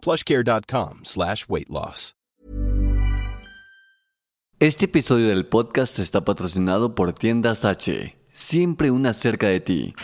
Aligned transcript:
plushcare.com 0.00 1.00
slash 1.04 1.46
weight 1.48 1.68
loss. 1.68 2.14
Este 4.62 4.84
episodio 4.84 5.28
del 5.28 5.46
podcast 5.46 5.98
está 6.00 6.22
patrocinado 6.22 6.94
por 6.94 7.14
Tiendas 7.14 7.64
H. 7.64 8.19
Siempre 8.40 8.90
una 8.90 9.12
cerca 9.12 9.48
de 9.48 9.60
ti. 9.60 9.94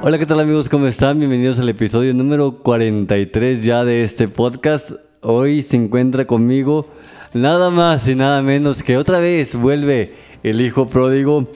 Hola, 0.04 0.18
¿qué 0.18 0.26
tal 0.26 0.42
amigos? 0.42 0.68
¿Cómo 0.68 0.86
están? 0.86 1.18
Bienvenidos 1.18 1.60
al 1.60 1.70
episodio 1.70 2.14
número 2.14 2.60
43 2.60 3.64
ya 3.64 3.86
de 3.86 4.04
este 4.04 4.28
podcast. 4.28 4.92
Hoy 5.22 5.64
se 5.64 5.78
encuentra 5.78 6.28
conmigo 6.28 6.90
nada 7.34 7.70
más 7.70 8.06
y 8.10 8.16
nada 8.16 8.42
menos 8.42 8.84
que 8.84 8.98
otra 8.98 9.20
vez 9.20 9.56
vuelve 9.56 10.14
el 10.44 10.60
hijo 10.60 10.88
pródigo. 10.88 11.50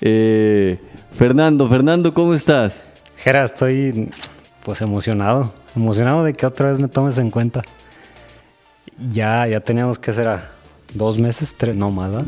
eh, 0.00 0.78
Fernando, 1.10 1.66
Fernando, 1.68 2.14
¿cómo 2.14 2.34
estás? 2.34 2.84
Jera, 3.16 3.42
estoy 3.44 4.10
pues 4.64 4.80
emocionado, 4.80 5.52
emocionado 5.74 6.22
de 6.22 6.34
que 6.34 6.46
otra 6.46 6.70
vez 6.70 6.78
me 6.78 6.86
tomes 6.88 7.18
en 7.18 7.30
cuenta. 7.30 7.62
Ya, 9.10 9.46
ya 9.46 9.60
teníamos 9.60 9.98
que 9.98 10.12
será 10.12 10.50
dos 10.94 11.18
meses, 11.18 11.54
tres, 11.56 11.74
no 11.74 11.90
más, 11.90 12.10
¿verdad? 12.10 12.26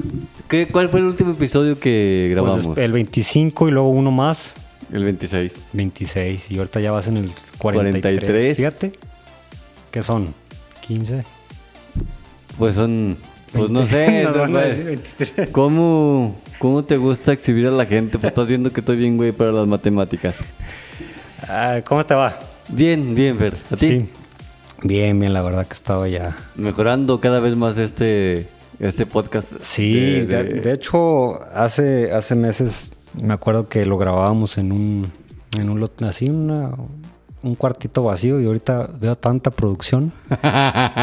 ¿Qué, 0.48 0.66
¿Cuál 0.68 0.88
fue 0.88 1.00
el 1.00 1.06
último 1.06 1.32
episodio 1.32 1.78
que 1.78 2.32
Pues 2.36 2.44
grabamos? 2.44 2.78
es- 2.78 2.84
el 2.84 2.92
25 2.92 3.68
y 3.68 3.70
luego 3.70 3.90
uno 3.90 4.10
más, 4.10 4.54
el 4.92 5.04
26. 5.04 5.62
26 5.72 6.50
y 6.50 6.58
ahorita 6.58 6.80
ya 6.80 6.90
vas 6.92 7.06
en 7.08 7.16
el 7.18 7.32
43. 7.58 8.02
43. 8.20 8.56
Fíjate, 8.56 8.92
¿qué 9.90 10.02
son? 10.02 10.34
15. 10.86 11.24
Pues 12.58 12.74
son, 12.74 13.16
pues 13.52 13.70
no 13.70 13.80
20. 13.80 13.94
sé. 13.94 14.22
Nos 14.24 14.36
no, 14.36 14.42
van 14.42 14.50
a 14.56 14.58
güey. 14.58 14.68
decir 14.70 14.84
23. 14.84 15.48
¿Cómo, 15.50 16.36
¿Cómo 16.58 16.84
te 16.84 16.96
gusta 16.96 17.32
exhibir 17.32 17.66
a 17.66 17.70
la 17.70 17.84
gente? 17.86 18.18
Pues 18.18 18.30
estás 18.32 18.48
viendo 18.48 18.72
que 18.72 18.80
estoy 18.80 18.96
bien, 18.96 19.16
güey, 19.16 19.32
para 19.32 19.52
las 19.52 19.66
matemáticas. 19.66 20.40
Ah, 21.46 21.80
¿Cómo 21.84 22.04
te 22.06 22.14
va? 22.14 22.38
Bien, 22.68 23.14
bien, 23.14 23.36
Fer. 23.38 23.54
¿A 23.70 23.76
ti? 23.76 23.86
Sí. 23.86 24.08
Bien, 24.84 25.18
bien, 25.18 25.32
la 25.32 25.42
verdad 25.42 25.66
que 25.66 25.72
estaba 25.72 26.06
ya. 26.08 26.36
Mejorando 26.56 27.18
cada 27.18 27.40
vez 27.40 27.56
más 27.56 27.78
este, 27.78 28.46
este 28.78 29.06
podcast. 29.06 29.54
Sí, 29.62 29.94
de- 30.20 30.26
de, 30.26 30.44
de- 30.44 30.60
de 30.60 30.72
hecho, 30.72 31.40
hace, 31.54 32.12
hace 32.12 32.34
meses 32.34 32.92
me 33.20 33.32
acuerdo 33.34 33.68
que 33.68 33.86
lo 33.86 33.96
grabábamos 33.96 34.58
en 34.58 34.72
un, 34.72 35.10
en 35.58 35.70
un 35.70 35.80
lot- 35.80 36.02
así 36.06 36.28
una, 36.28 36.70
un 37.42 37.54
cuartito 37.54 38.02
vacío 38.04 38.40
y 38.40 38.46
ahorita 38.46 38.90
veo 39.00 39.16
tanta 39.16 39.50
producción. 39.50 40.12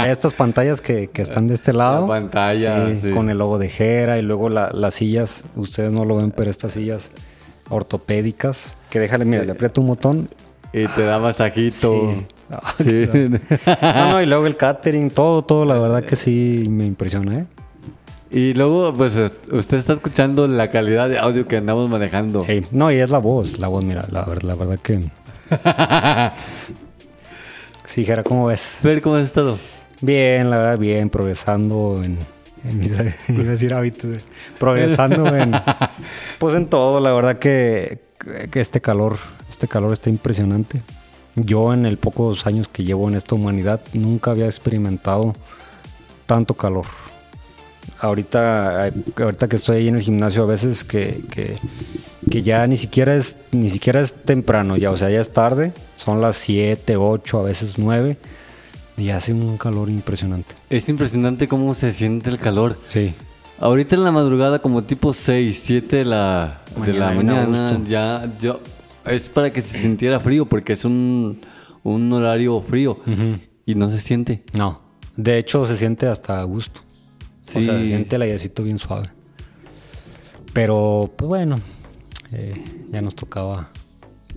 Estas 0.08 0.36
pantallas 0.36 0.80
que, 0.80 1.08
que 1.10 1.24
están 1.24 1.48
de 1.48 1.56
este 1.56 1.74
lado. 1.74 2.08
pantalla, 2.08 2.96
sí. 2.96 3.10
Con 3.10 3.30
el 3.32 3.40
logo 3.40 3.58
de 3.58 3.68
Jera 3.70 4.20
y 4.20 4.22
luego 4.22 4.50
la- 4.50 4.70
las 4.74 4.94
sillas, 4.94 5.44
ustedes 5.56 5.92
no 5.92 6.06
lo 6.06 6.18
ven, 6.18 6.30
pero 6.32 6.52
estas 6.52 6.74
sillas 6.74 7.10
ortopédicas, 7.70 8.76
que 8.92 9.00
déjale, 9.00 9.26
mira, 9.26 9.44
le 9.44 9.54
aprieto 9.54 9.82
un 9.82 9.88
botón. 9.88 10.30
Y 10.74 10.86
te 10.88 11.04
da 11.04 11.18
masajito. 11.20 12.14
Sí. 12.80 13.08
No, 13.82 14.12
no, 14.12 14.22
y 14.24 14.26
luego 14.26 14.48
el 14.48 14.58
catering, 14.58 15.10
todo, 15.10 15.44
todo, 15.44 15.66
la 15.66 15.78
verdad 15.80 16.04
que 16.04 16.16
sí 16.16 16.66
me 16.70 16.86
impresiona, 16.86 17.40
¿eh? 17.40 17.46
y 18.32 18.54
luego, 18.54 18.94
pues, 18.94 19.16
eh, 19.18 19.30
usted 19.52 19.78
está 19.78 19.94
escuchando 19.94 20.48
la 20.48 20.70
calidad 20.70 21.10
de 21.10 21.20
audio 21.20 21.48
que 21.48 21.58
andamos 21.58 21.90
manejando. 21.90 22.44
Hey, 22.48 22.66
no, 22.72 22.92
y 22.92 22.96
es 22.96 23.10
la 23.10 23.18
voz, 23.18 23.60
la 23.60 23.68
voz, 23.68 23.84
mira, 23.84 24.06
la, 24.10 24.24
ver- 24.24 24.44
la 24.44 24.56
verdad 24.56 24.80
que... 24.80 25.00
Sí, 27.86 28.06
Jera, 28.06 28.24
¿cómo 28.24 28.46
ves? 28.46 28.62
Fer, 28.62 29.02
¿cómo 29.02 29.16
has 29.18 29.24
estado? 29.24 29.58
Bien, 30.02 30.50
la 30.50 30.58
verdad, 30.58 30.78
bien, 30.80 31.10
progresando 31.10 32.02
en... 32.04 32.18
en 32.64 32.80
mis, 32.80 32.88
iba 33.28 33.42
a 33.42 33.52
decir 33.52 33.74
hábitos, 33.74 34.06
eh, 34.18 34.22
progresando 34.58 35.36
en... 35.36 35.52
Pues 36.40 36.56
en 36.56 36.68
todo, 36.68 37.00
la 37.02 37.12
verdad 37.12 37.38
que, 37.38 38.00
que 38.50 38.62
este 38.62 38.80
calor, 38.80 39.18
este 39.50 39.68
calor 39.68 39.92
está 39.92 40.10
impresionante. 40.10 40.82
Yo 41.36 41.74
en 41.74 41.86
el 41.86 41.98
pocos 41.98 42.46
años 42.46 42.68
que 42.68 42.84
llevo 42.84 43.08
en 43.08 43.16
esta 43.16 43.36
humanidad 43.36 43.82
nunca 43.94 44.32
había 44.32 44.46
experimentado 44.46 45.36
tanto 46.26 46.54
calor. 46.54 46.86
Ahorita, 48.00 48.88
eh, 48.88 48.94
ahorita 49.18 49.48
que 49.48 49.56
estoy 49.56 49.78
ahí 49.78 49.88
en 49.88 49.96
el 49.96 50.02
gimnasio 50.02 50.44
a 50.44 50.46
veces 50.46 50.84
que, 50.84 51.22
que, 51.30 51.58
que 52.30 52.42
ya 52.42 52.66
ni 52.68 52.78
siquiera 52.78 53.16
es 53.16 53.38
ni 53.52 53.70
siquiera 53.70 54.02
es 54.02 54.14
temprano 54.14 54.76
ya, 54.78 54.92
o 54.92 54.98
sea, 54.98 55.10
ya 55.10 55.22
es 55.22 55.32
tarde, 55.32 55.72
son 55.98 56.20
las 56.22 56.38
7, 56.38 56.98
8, 56.98 57.40
a 57.40 57.44
veces 57.44 57.78
9 57.78 58.18
y 58.98 59.10
hace 59.10 59.34
un 59.34 59.58
calor 59.58 59.90
impresionante. 59.90 60.56
Es 60.70 60.90
impresionante 60.90 61.48
cómo 61.48 61.74
se 61.74 61.92
siente 61.92 62.30
el 62.30 62.38
calor. 62.38 62.78
Sí. 62.90 63.14
Ahorita 63.60 63.96
en 63.96 64.04
la 64.04 64.12
madrugada, 64.12 64.60
como 64.60 64.84
tipo 64.84 65.14
6, 65.14 65.62
7 65.64 65.98
de 65.98 66.06
la, 66.06 66.62
de 66.84 66.94
la 66.94 67.12
Mañana, 67.12 67.48
mañana, 67.48 67.82
ya, 67.88 68.32
yo, 68.40 68.60
es 69.06 69.30
para 69.30 69.52
que 69.52 69.62
se 69.62 69.80
sintiera 69.80 70.20
frío, 70.20 70.46
porque 70.46 70.74
es 70.74 70.86
un, 70.86 71.42
un 71.84 72.14
horario 72.14 72.62
frío 72.62 73.00
y 73.66 73.76
no 73.76 73.90
se 73.90 74.00
siente. 74.00 74.44
No, 74.58 74.82
de 75.16 75.38
hecho 75.38 75.66
se 75.66 75.78
siente 75.78 76.08
hasta 76.08 76.40
a 76.40 76.44
gusto. 76.44 76.82
O 77.44 77.46
sea, 77.52 77.62
se 77.62 77.82
Sí. 77.82 77.88
siente 77.88 78.16
el 78.16 78.22
airecito 78.22 78.64
bien 78.64 78.78
suave. 78.80 79.10
Pero, 80.54 81.12
pues 81.16 81.28
bueno, 81.28 81.60
eh, 82.32 82.54
ya 82.92 83.02
nos 83.02 83.16
tocaba. 83.16 83.70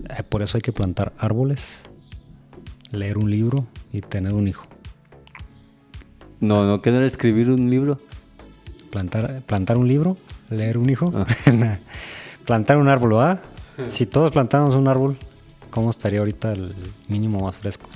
eh, 0.09 0.23
por 0.23 0.41
eso 0.41 0.57
hay 0.57 0.61
que 0.61 0.71
plantar 0.73 1.13
árboles, 1.17 1.81
leer 2.91 3.17
un 3.17 3.29
libro 3.29 3.65
y 3.93 4.01
tener 4.01 4.33
un 4.33 4.47
hijo. 4.47 4.65
No, 6.39 6.65
no 6.65 6.81
querer 6.81 7.03
escribir 7.03 7.49
un 7.51 7.69
libro. 7.69 7.99
Plantar, 8.91 9.41
plantar 9.45 9.77
un 9.77 9.87
libro, 9.87 10.17
leer 10.49 10.77
un 10.77 10.89
hijo, 10.89 11.11
Ah. 11.13 11.25
plantar 12.45 12.77
un 12.77 12.87
árbol, 12.87 13.15
¿ah? 13.19 13.41
Si 13.89 14.05
todos 14.05 14.31
plantáramos 14.31 14.75
un 14.75 14.87
árbol, 14.87 15.17
¿cómo 15.69 15.89
estaría 15.89 16.19
ahorita 16.19 16.53
el 16.53 16.73
mínimo 17.07 17.39
más 17.39 17.57
fresco? 17.57 17.89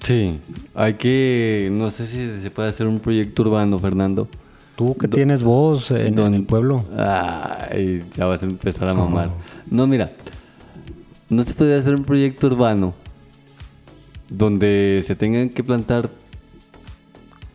Sí, 0.00 0.38
hay 0.74 0.94
que, 0.94 1.68
no 1.72 1.90
sé 1.90 2.06
si 2.06 2.40
se 2.40 2.50
puede 2.50 2.68
hacer 2.68 2.86
un 2.86 3.00
proyecto 3.00 3.42
urbano, 3.42 3.78
Fernando. 3.78 4.28
Tú 4.76 4.96
que 4.96 5.08
tienes 5.08 5.42
voz 5.42 5.90
en, 5.90 6.18
el 6.18 6.44
pueblo. 6.44 6.84
Ay, 6.96 8.04
ya 8.16 8.26
vas 8.26 8.42
a 8.42 8.46
empezar 8.46 8.88
a 8.88 8.94
mamar. 8.94 9.30
No, 9.70 9.86
mira, 9.86 10.12
no 11.28 11.42
se 11.42 11.54
puede 11.54 11.76
hacer 11.76 11.94
un 11.94 12.04
proyecto 12.04 12.46
urbano 12.46 12.94
donde 14.28 15.02
se 15.04 15.16
tengan 15.16 15.48
que 15.48 15.64
plantar 15.64 16.10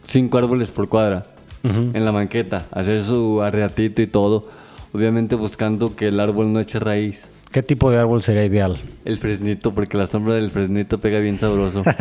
cinco 0.04 0.38
árboles 0.38 0.72
por 0.72 0.90
cuadra 0.90 1.26
en 1.64 2.04
la 2.04 2.12
banqueta, 2.12 2.66
hacer 2.72 3.04
su 3.06 3.42
arreatito 3.42 4.02
y 4.02 4.08
todo, 4.08 4.50
obviamente 4.92 5.36
buscando 5.36 5.96
que 5.96 6.10
el 6.10 6.20
árbol 6.20 6.52
no 6.52 6.60
eche 6.60 6.78
raíz. 6.78 7.30
¿Qué 7.54 7.62
tipo 7.62 7.92
de 7.92 8.00
árbol 8.00 8.24
sería 8.24 8.44
ideal? 8.44 8.82
El 9.06 9.20
fresnito, 9.20 9.76
porque 9.76 9.96
la 9.96 10.08
sombra 10.08 10.34
del 10.34 10.50
fresnito 10.50 10.98
pega 10.98 11.20
bien 11.20 11.38
sabroso. 11.38 11.84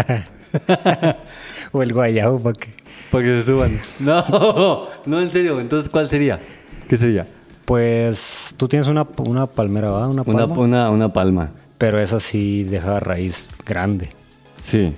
O 1.72 1.82
el 1.82 1.92
guayabo, 1.92 2.40
para 2.40 2.54
que... 2.54 2.68
Para 3.10 3.24
que 3.24 3.36
se 3.38 3.44
suban. 3.44 3.70
No, 4.00 4.88
no, 5.04 5.20
en 5.20 5.30
serio. 5.30 5.60
Entonces, 5.60 5.90
¿cuál 5.90 6.08
sería? 6.08 6.38
¿Qué 6.88 6.96
sería? 6.96 7.26
Pues 7.66 8.54
tú 8.56 8.66
tienes 8.66 8.88
una, 8.88 9.06
una 9.18 9.46
palmera, 9.46 9.90
¿verdad? 9.90 10.08
Una 10.08 10.24
palma. 10.24 10.58
una, 10.58 10.90
una 10.90 11.12
palma. 11.12 11.50
Pero 11.76 12.00
esa 12.00 12.18
sí 12.18 12.64
deja 12.64 12.98
raíz 12.98 13.50
grande. 13.66 14.08
Sí. 14.64 14.94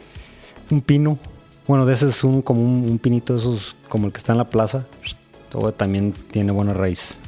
Un 0.70 0.80
pino. 0.80 1.18
Bueno, 1.66 1.84
de 1.84 1.94
ese 1.94 2.08
es 2.08 2.22
un, 2.22 2.42
como 2.42 2.62
un, 2.62 2.88
un 2.88 2.98
pinito 3.00 3.34
de 3.34 3.40
esos, 3.40 3.74
como 3.88 4.06
el 4.06 4.12
que 4.12 4.18
está 4.18 4.32
en 4.32 4.38
la 4.38 4.48
plaza. 4.48 4.86
Todo 5.50 5.72
también 5.72 6.14
tiene 6.30 6.52
buena 6.52 6.74
raíz. 6.74 7.18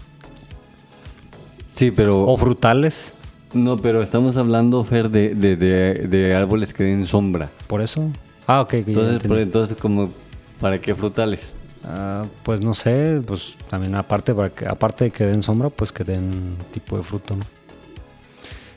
Sí, 1.69 1.91
pero... 1.91 2.23
O 2.23 2.37
frutales. 2.37 3.13
No, 3.57 3.77
pero 3.79 4.03
estamos 4.03 4.37
hablando, 4.37 4.85
Fer, 4.85 5.11
de, 5.11 5.35
de, 5.35 5.57
de, 5.57 5.95
de 6.09 6.35
árboles 6.35 6.73
que 6.73 6.85
den 6.85 7.07
sombra. 7.07 7.51
¿Por 7.67 7.81
eso? 7.83 8.11
Ah, 8.47 8.61
ok. 8.61 8.75
Entonces, 8.75 9.19
por- 9.27 9.39
entonces 9.39 9.77
como, 9.77 10.13
¿para 10.61 10.81
qué 10.81 10.95
frutales? 10.95 11.55
Ah, 11.85 12.25
pues 12.43 12.61
no 12.61 12.75
sé, 12.75 13.21
pues 13.27 13.57
también 13.69 13.95
aparte, 13.95 14.35
para 14.35 14.51
que, 14.51 14.67
aparte 14.67 15.05
de 15.05 15.11
que 15.11 15.25
den 15.25 15.43
sombra, 15.43 15.71
pues 15.71 15.93
que 15.93 16.05
den 16.05 16.57
tipo 16.73 16.97
de 16.97 17.03
fruto, 17.03 17.37
¿no? 17.37 17.45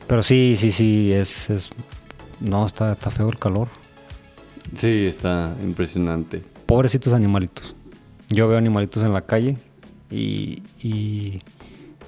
Pero 0.08 0.24
sí, 0.24 0.56
sí, 0.58 0.72
sí, 0.72 1.12
es... 1.12 1.50
es 1.50 1.70
no, 2.40 2.66
está, 2.66 2.94
está 2.94 3.12
feo 3.12 3.30
el 3.30 3.38
calor. 3.38 3.68
Sí, 4.76 5.06
está 5.08 5.54
impresionante. 5.64 6.42
Pobrecitos 6.66 7.12
animalitos. 7.14 7.76
Yo 8.30 8.48
veo 8.48 8.58
animalitos 8.58 9.04
en 9.04 9.12
la 9.14 9.22
calle 9.22 9.58
y, 10.10 10.62
y, 10.82 11.42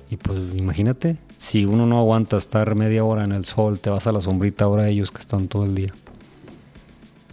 y 0.09 0.17
pues 0.17 0.39
imagínate, 0.55 1.17
si 1.41 1.65
uno 1.65 1.87
no 1.87 1.97
aguanta 1.97 2.37
estar 2.37 2.75
media 2.75 3.03
hora 3.03 3.23
en 3.23 3.31
el 3.31 3.45
sol, 3.45 3.79
te 3.79 3.89
vas 3.89 4.05
a 4.05 4.11
la 4.11 4.21
sombrita 4.21 4.65
ahora 4.65 4.87
ellos 4.87 5.11
que 5.11 5.21
están 5.21 5.47
todo 5.47 5.65
el 5.65 5.73
día. 5.73 5.89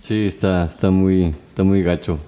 Sí, 0.01 0.27
está, 0.27 0.65
está 0.65 0.91
muy, 0.91 1.35
está 1.51 1.63
muy 1.63 1.83
gacho. 1.83 2.19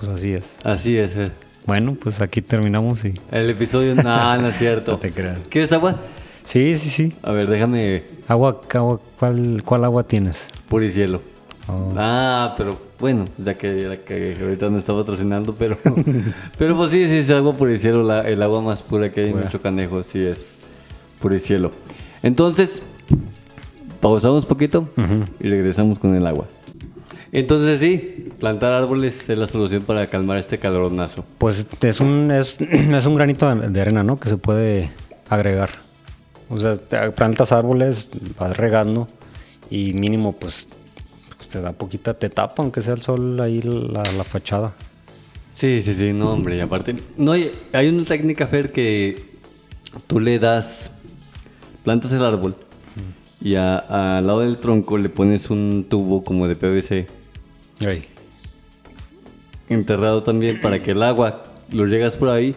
Pues 0.00 0.10
así 0.12 0.32
es. 0.32 0.56
Así 0.64 0.96
es, 0.96 1.12
Fer. 1.14 1.30
Bueno, 1.66 1.94
pues 1.94 2.20
aquí 2.20 2.42
terminamos 2.42 3.04
y... 3.04 3.14
El 3.30 3.48
episodio, 3.50 3.94
no, 3.94 4.38
no 4.38 4.48
es 4.48 4.58
cierto. 4.58 4.92
No 4.92 4.98
te 4.98 5.12
creas. 5.12 5.38
¿Quieres 5.48 5.72
agua? 5.72 6.00
Sí, 6.42 6.74
sí, 6.76 6.90
sí. 6.90 7.12
A 7.22 7.30
ver, 7.30 7.48
déjame 7.48 8.02
Agua, 8.26 8.60
agua 8.74 9.00
¿cuál, 9.20 9.62
¿cuál 9.64 9.84
agua 9.84 10.02
tienes? 10.02 10.48
puricielo. 10.68 11.22
Oh. 11.68 11.94
Ah, 11.96 12.54
pero 12.58 12.76
bueno, 13.00 13.26
ya 13.38 13.54
que, 13.54 13.82
ya 13.82 13.96
que 13.96 14.36
ahorita 14.40 14.70
no 14.70 14.78
está 14.78 14.94
patrocinando, 14.94 15.54
pero 15.54 15.76
pero 16.58 16.76
pues 16.76 16.90
sí, 16.90 17.06
sí, 17.06 17.18
es 17.18 17.30
agua 17.30 17.54
puricielo, 17.54 18.02
la, 18.02 18.22
el 18.22 18.42
agua 18.42 18.60
más 18.60 18.82
pura 18.82 19.10
que 19.10 19.20
hay 19.20 19.26
en 19.28 19.32
Pura. 19.34 19.48
Chocanejo, 19.48 20.02
sí 20.02 20.20
es 20.20 20.58
puricielo. 21.20 21.70
Entonces, 22.22 22.82
pausamos 24.00 24.44
un 24.44 24.48
poquito 24.48 24.88
y 25.40 25.48
regresamos 25.48 25.98
con 25.98 26.14
el 26.14 26.26
agua. 26.26 26.46
Entonces 27.30 27.80
sí, 27.80 28.30
plantar 28.40 28.72
árboles 28.72 29.28
es 29.28 29.38
la 29.38 29.46
solución 29.46 29.82
para 29.82 30.06
calmar 30.06 30.38
este 30.38 30.58
caloronazo. 30.58 31.24
Pues 31.38 31.66
es 31.80 32.00
un, 32.00 32.30
es, 32.30 32.56
es 32.60 33.06
un 33.06 33.14
granito 33.14 33.54
de 33.54 33.80
arena, 33.80 34.02
¿no? 34.02 34.18
Que 34.18 34.28
se 34.28 34.36
puede 34.36 34.90
agregar. 35.28 35.70
O 36.48 36.56
sea, 36.56 36.74
plantas 37.10 37.52
árboles, 37.52 38.10
vas 38.38 38.56
regando 38.56 39.06
y 39.70 39.92
mínimo 39.92 40.32
pues, 40.32 40.68
te 41.50 41.60
da 41.60 41.72
poquita, 41.72 42.14
te 42.14 42.28
tapa 42.30 42.62
aunque 42.62 42.82
sea 42.82 42.94
el 42.94 43.02
sol 43.02 43.40
ahí 43.40 43.60
la, 43.62 44.02
la 44.16 44.24
fachada. 44.24 44.74
Sí, 45.52 45.82
sí, 45.82 45.92
sí, 45.94 46.12
no, 46.12 46.30
hombre, 46.32 46.56
y 46.56 46.60
aparte, 46.60 46.94
no, 47.16 47.32
hay, 47.32 47.50
hay 47.72 47.88
una 47.88 48.04
técnica, 48.04 48.46
Fer, 48.46 48.70
que 48.72 49.24
tú 50.06 50.20
le 50.20 50.38
das, 50.38 50.90
plantas 51.84 52.12
el 52.12 52.24
árbol 52.24 52.54
y 53.40 53.54
a- 53.56 53.78
al 54.18 54.26
lado 54.26 54.40
del 54.40 54.58
tronco 54.58 54.98
le 54.98 55.08
pones 55.08 55.50
un 55.50 55.86
tubo 55.88 56.22
como 56.22 56.46
de 56.46 56.54
PVC 56.56 57.06
Ahí. 57.86 58.02
enterrado 59.68 60.22
también 60.22 60.60
para 60.60 60.82
que 60.82 60.92
el 60.92 61.02
agua 61.02 61.42
lo 61.72 61.86
llegas 61.86 62.16
por 62.16 62.30
ahí 62.30 62.54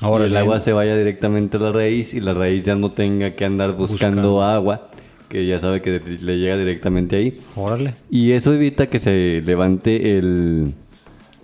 y 0.00 0.04
Órale. 0.04 0.30
el 0.30 0.36
agua 0.36 0.58
se 0.58 0.72
vaya 0.72 0.96
directamente 0.96 1.56
a 1.56 1.60
la 1.60 1.72
raíz 1.72 2.14
y 2.14 2.20
la 2.20 2.34
raíz 2.34 2.64
ya 2.64 2.74
no 2.74 2.92
tenga 2.92 3.34
que 3.34 3.44
andar 3.44 3.72
buscando, 3.72 4.32
Buscando. 4.32 4.42
agua, 4.42 4.90
que 5.32 5.46
ya 5.46 5.58
sabe 5.58 5.80
que 5.80 5.98
le 6.20 6.38
llega 6.38 6.58
directamente 6.58 7.16
ahí. 7.16 7.40
Órale. 7.56 7.94
Y 8.10 8.32
eso 8.32 8.52
evita 8.52 8.88
que 8.88 8.98
se 8.98 9.42
levante 9.46 10.18
el, 10.18 10.74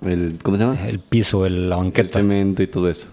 el 0.05 0.35
¿cómo 0.43 0.59
se 0.59 0.65
llama? 0.65 0.87
El 0.87 0.99
piso, 0.99 1.47
el, 1.47 1.71
la 1.71 1.77
El 1.77 1.83
banqueta. 1.85 2.19
cemento 2.19 2.63
y 2.63 2.67
todo 2.67 2.91
eso. 2.91 3.07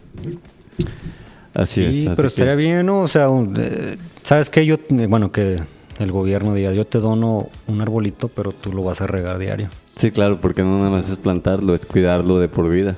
Así 1.54 1.82
es. 1.82 1.96
Sí, 1.96 2.00
así 2.08 2.16
pero 2.18 2.24
que- 2.24 2.28
estaría 2.28 2.56
bien, 2.56 2.86
¿no? 2.86 3.02
O 3.04 3.08
sea, 3.08 3.28
eh, 3.58 3.98
¿sabes 4.24 4.50
qué? 4.50 4.66
Yo, 4.66 4.76
eh, 4.90 5.08
bueno, 5.08 5.32
que 5.32 5.60
el 6.00 6.12
gobierno 6.12 6.54
diga, 6.54 6.74
yo 6.74 6.86
te 6.86 7.00
dono 7.00 7.48
un 7.68 7.82
arbolito, 7.82 8.28
pero 8.28 8.52
tú 8.52 8.74
lo 8.74 8.84
vas 8.84 9.00
a 9.00 9.08
regar 9.08 9.38
diario. 9.40 9.70
Sí, 9.96 10.12
claro, 10.12 10.42
porque 10.42 10.62
no 10.62 10.78
nada 10.78 10.90
más 10.90 11.10
es 11.10 11.18
plantarlo, 11.18 11.74
es 11.74 11.86
cuidarlo 11.86 12.38
de 12.40 12.50
por 12.50 12.70
vida. 12.70 12.98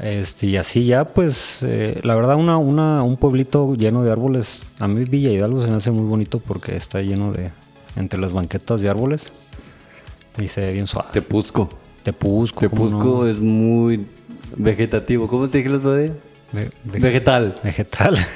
Este, 0.00 0.46
y 0.46 0.56
así 0.56 0.84
ya, 0.84 1.04
pues, 1.04 1.60
eh, 1.62 2.00
la 2.02 2.14
verdad, 2.14 2.36
una, 2.36 2.58
una, 2.58 3.02
un 3.02 3.16
pueblito 3.16 3.74
lleno 3.74 4.02
de 4.02 4.10
árboles. 4.10 4.62
A 4.78 4.88
mí 4.88 5.04
Villa 5.04 5.30
Hidalgo 5.30 5.62
se 5.64 5.70
me 5.70 5.76
hace 5.76 5.90
muy 5.90 6.04
bonito 6.04 6.40
porque 6.40 6.76
está 6.76 7.00
lleno 7.02 7.32
de, 7.32 7.50
entre 7.96 8.20
las 8.20 8.32
banquetas 8.32 8.80
de 8.80 8.88
árboles. 8.88 9.32
Y 10.38 10.48
se 10.48 10.62
ve 10.62 10.72
bien 10.72 10.86
suave. 10.86 11.08
Tepusco. 11.12 11.70
Tepusco. 12.02 12.68
¿cómo 12.70 12.86
Tepusco 12.88 13.04
no? 13.22 13.26
es 13.26 13.38
muy 13.38 14.06
vegetativo. 14.56 15.28
¿Cómo 15.28 15.48
te 15.48 15.58
dije 15.58 15.68
el 15.70 15.76
otro 15.76 15.96
día? 15.96 16.12
Ve- 16.52 16.70
ve- 16.84 16.98
Vegetal. 17.00 17.54
Vegetal. 17.62 18.18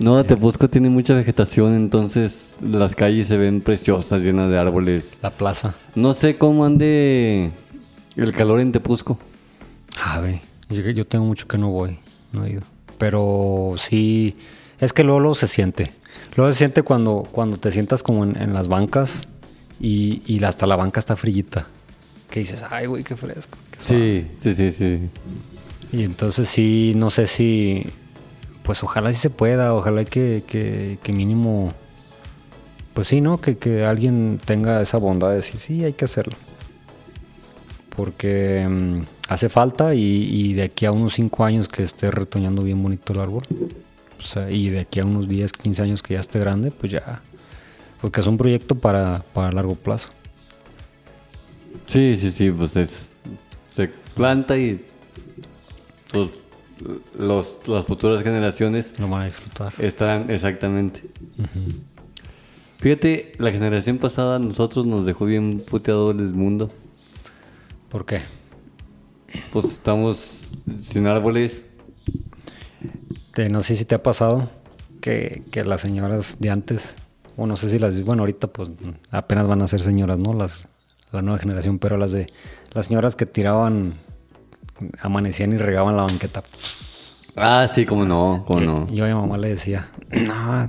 No, 0.00 0.24
Tepusco 0.24 0.68
tiene 0.68 0.90
mucha 0.90 1.14
vegetación, 1.14 1.72
entonces 1.74 2.56
las 2.60 2.96
calles 2.96 3.28
se 3.28 3.36
ven 3.36 3.60
preciosas, 3.60 4.22
llenas 4.22 4.50
de 4.50 4.58
árboles. 4.58 5.18
la 5.22 5.30
plaza. 5.30 5.76
No 5.94 6.14
sé 6.14 6.34
cómo 6.36 6.64
ande 6.64 7.52
el 8.16 8.32
calor 8.32 8.58
en 8.58 8.72
Tepusco. 8.72 9.18
A 10.02 10.18
ver, 10.20 10.40
yo, 10.68 10.80
yo 10.90 11.06
tengo 11.06 11.24
mucho 11.24 11.46
que 11.46 11.58
no 11.58 11.70
voy, 11.70 11.98
no 12.32 12.44
he 12.44 12.52
ido. 12.52 12.62
Pero 12.98 13.74
sí, 13.76 14.36
es 14.80 14.92
que 14.92 15.04
luego, 15.04 15.20
luego 15.20 15.34
se 15.34 15.48
siente. 15.48 15.92
Luego 16.36 16.52
se 16.52 16.58
siente 16.58 16.82
cuando, 16.82 17.26
cuando 17.30 17.58
te 17.58 17.70
sientas 17.72 18.02
como 18.02 18.24
en, 18.24 18.40
en 18.40 18.54
las 18.54 18.68
bancas 18.68 19.28
y, 19.80 20.22
y 20.26 20.42
hasta 20.44 20.66
la 20.66 20.76
banca 20.76 21.00
está 21.00 21.16
frillita. 21.16 21.66
Que 22.30 22.40
dices, 22.40 22.64
ay, 22.70 22.86
güey, 22.86 23.04
qué 23.04 23.16
fresco. 23.16 23.58
qué 23.70 23.80
suave". 23.80 24.30
Sí, 24.36 24.54
sí, 24.54 24.70
sí, 24.70 24.70
sí. 24.72 25.08
Y 25.92 26.02
entonces 26.02 26.48
sí, 26.48 26.92
no 26.96 27.10
sé 27.10 27.28
si, 27.28 27.86
pues 28.64 28.82
ojalá 28.82 29.12
sí 29.12 29.18
se 29.20 29.30
pueda, 29.30 29.74
ojalá 29.74 30.04
que, 30.04 30.42
que, 30.46 30.98
que 31.02 31.12
mínimo, 31.12 31.72
pues 32.94 33.06
sí, 33.08 33.20
¿no? 33.20 33.40
Que, 33.40 33.58
que 33.58 33.84
alguien 33.84 34.40
tenga 34.44 34.82
esa 34.82 34.98
bondad 34.98 35.28
de 35.30 35.36
decir, 35.36 35.60
sí, 35.60 35.84
hay 35.84 35.92
que 35.92 36.04
hacerlo. 36.06 36.34
Porque 37.94 38.66
mm, 38.68 39.02
hace 39.28 39.48
falta 39.48 39.94
y, 39.94 40.00
y 40.00 40.52
de 40.54 40.64
aquí 40.64 40.86
a 40.86 40.92
unos 40.92 41.14
5 41.14 41.44
años 41.44 41.68
que 41.68 41.82
esté 41.82 42.10
retoñando 42.10 42.62
bien 42.62 42.82
bonito 42.82 43.12
el 43.12 43.20
árbol, 43.20 43.44
o 44.20 44.24
sea, 44.24 44.50
y 44.50 44.70
de 44.70 44.80
aquí 44.80 45.00
a 45.00 45.04
unos 45.04 45.28
10, 45.28 45.52
15 45.52 45.82
años 45.82 46.02
que 46.02 46.14
ya 46.14 46.20
esté 46.20 46.38
grande, 46.38 46.70
pues 46.70 46.92
ya, 46.92 47.20
porque 48.00 48.20
es 48.20 48.26
un 48.26 48.36
proyecto 48.38 48.74
para, 48.74 49.24
para 49.32 49.52
largo 49.52 49.74
plazo. 49.74 50.10
Sí, 51.86 52.16
sí, 52.20 52.30
sí, 52.30 52.50
pues 52.50 52.76
es, 52.76 53.14
se 53.70 53.88
planta 54.14 54.56
y 54.56 54.80
pues, 56.12 56.28
los, 57.18 57.60
las 57.66 57.84
futuras 57.84 58.22
generaciones 58.22 58.94
Lo 58.98 59.08
van 59.08 59.22
a 59.22 59.26
disfrutar. 59.26 59.72
estarán 59.78 60.30
exactamente. 60.30 61.02
Fíjate, 62.78 63.32
la 63.38 63.50
generación 63.50 63.98
pasada 63.98 64.36
a 64.36 64.38
nosotros 64.38 64.86
nos 64.86 65.06
dejó 65.06 65.24
bien 65.24 65.60
puteado 65.60 66.10
el 66.10 66.34
mundo. 66.34 66.70
¿Por 67.88 68.04
qué? 68.04 68.20
Pues 69.54 69.66
estamos 69.66 70.48
sin 70.80 71.06
árboles. 71.06 71.64
Te- 73.32 73.48
no 73.48 73.62
sé 73.62 73.76
si 73.76 73.84
te 73.84 73.94
ha 73.94 74.02
pasado 74.02 74.50
que, 75.00 75.44
que 75.52 75.64
las 75.64 75.80
señoras 75.80 76.38
de 76.40 76.50
antes, 76.50 76.96
o 77.36 77.46
no 77.46 77.56
sé 77.56 77.68
si 77.70 77.78
las, 77.78 78.02
bueno, 78.04 78.22
ahorita 78.22 78.48
pues 78.48 78.72
apenas 79.12 79.46
van 79.46 79.62
a 79.62 79.68
ser 79.68 79.80
señoras, 79.80 80.18
¿no? 80.18 80.34
Las, 80.34 80.66
la 81.12 81.22
nueva 81.22 81.38
generación, 81.38 81.78
pero 81.78 81.96
las 81.96 82.10
de, 82.10 82.32
las 82.72 82.86
señoras 82.86 83.14
que 83.14 83.26
tiraban, 83.26 83.94
amanecían 85.00 85.52
y 85.52 85.58
regaban 85.58 85.96
la 85.96 86.02
banqueta. 86.02 86.42
Ah, 87.36 87.68
sí, 87.72 87.86
cómo 87.86 88.04
no, 88.04 88.42
cómo 88.48 88.58
Que 88.58 88.66
no. 88.66 88.86
Yo 88.88 89.04
a 89.04 89.08
mi 89.08 89.14
mamá 89.14 89.38
le 89.38 89.50
decía, 89.50 89.88
no, 90.10 90.68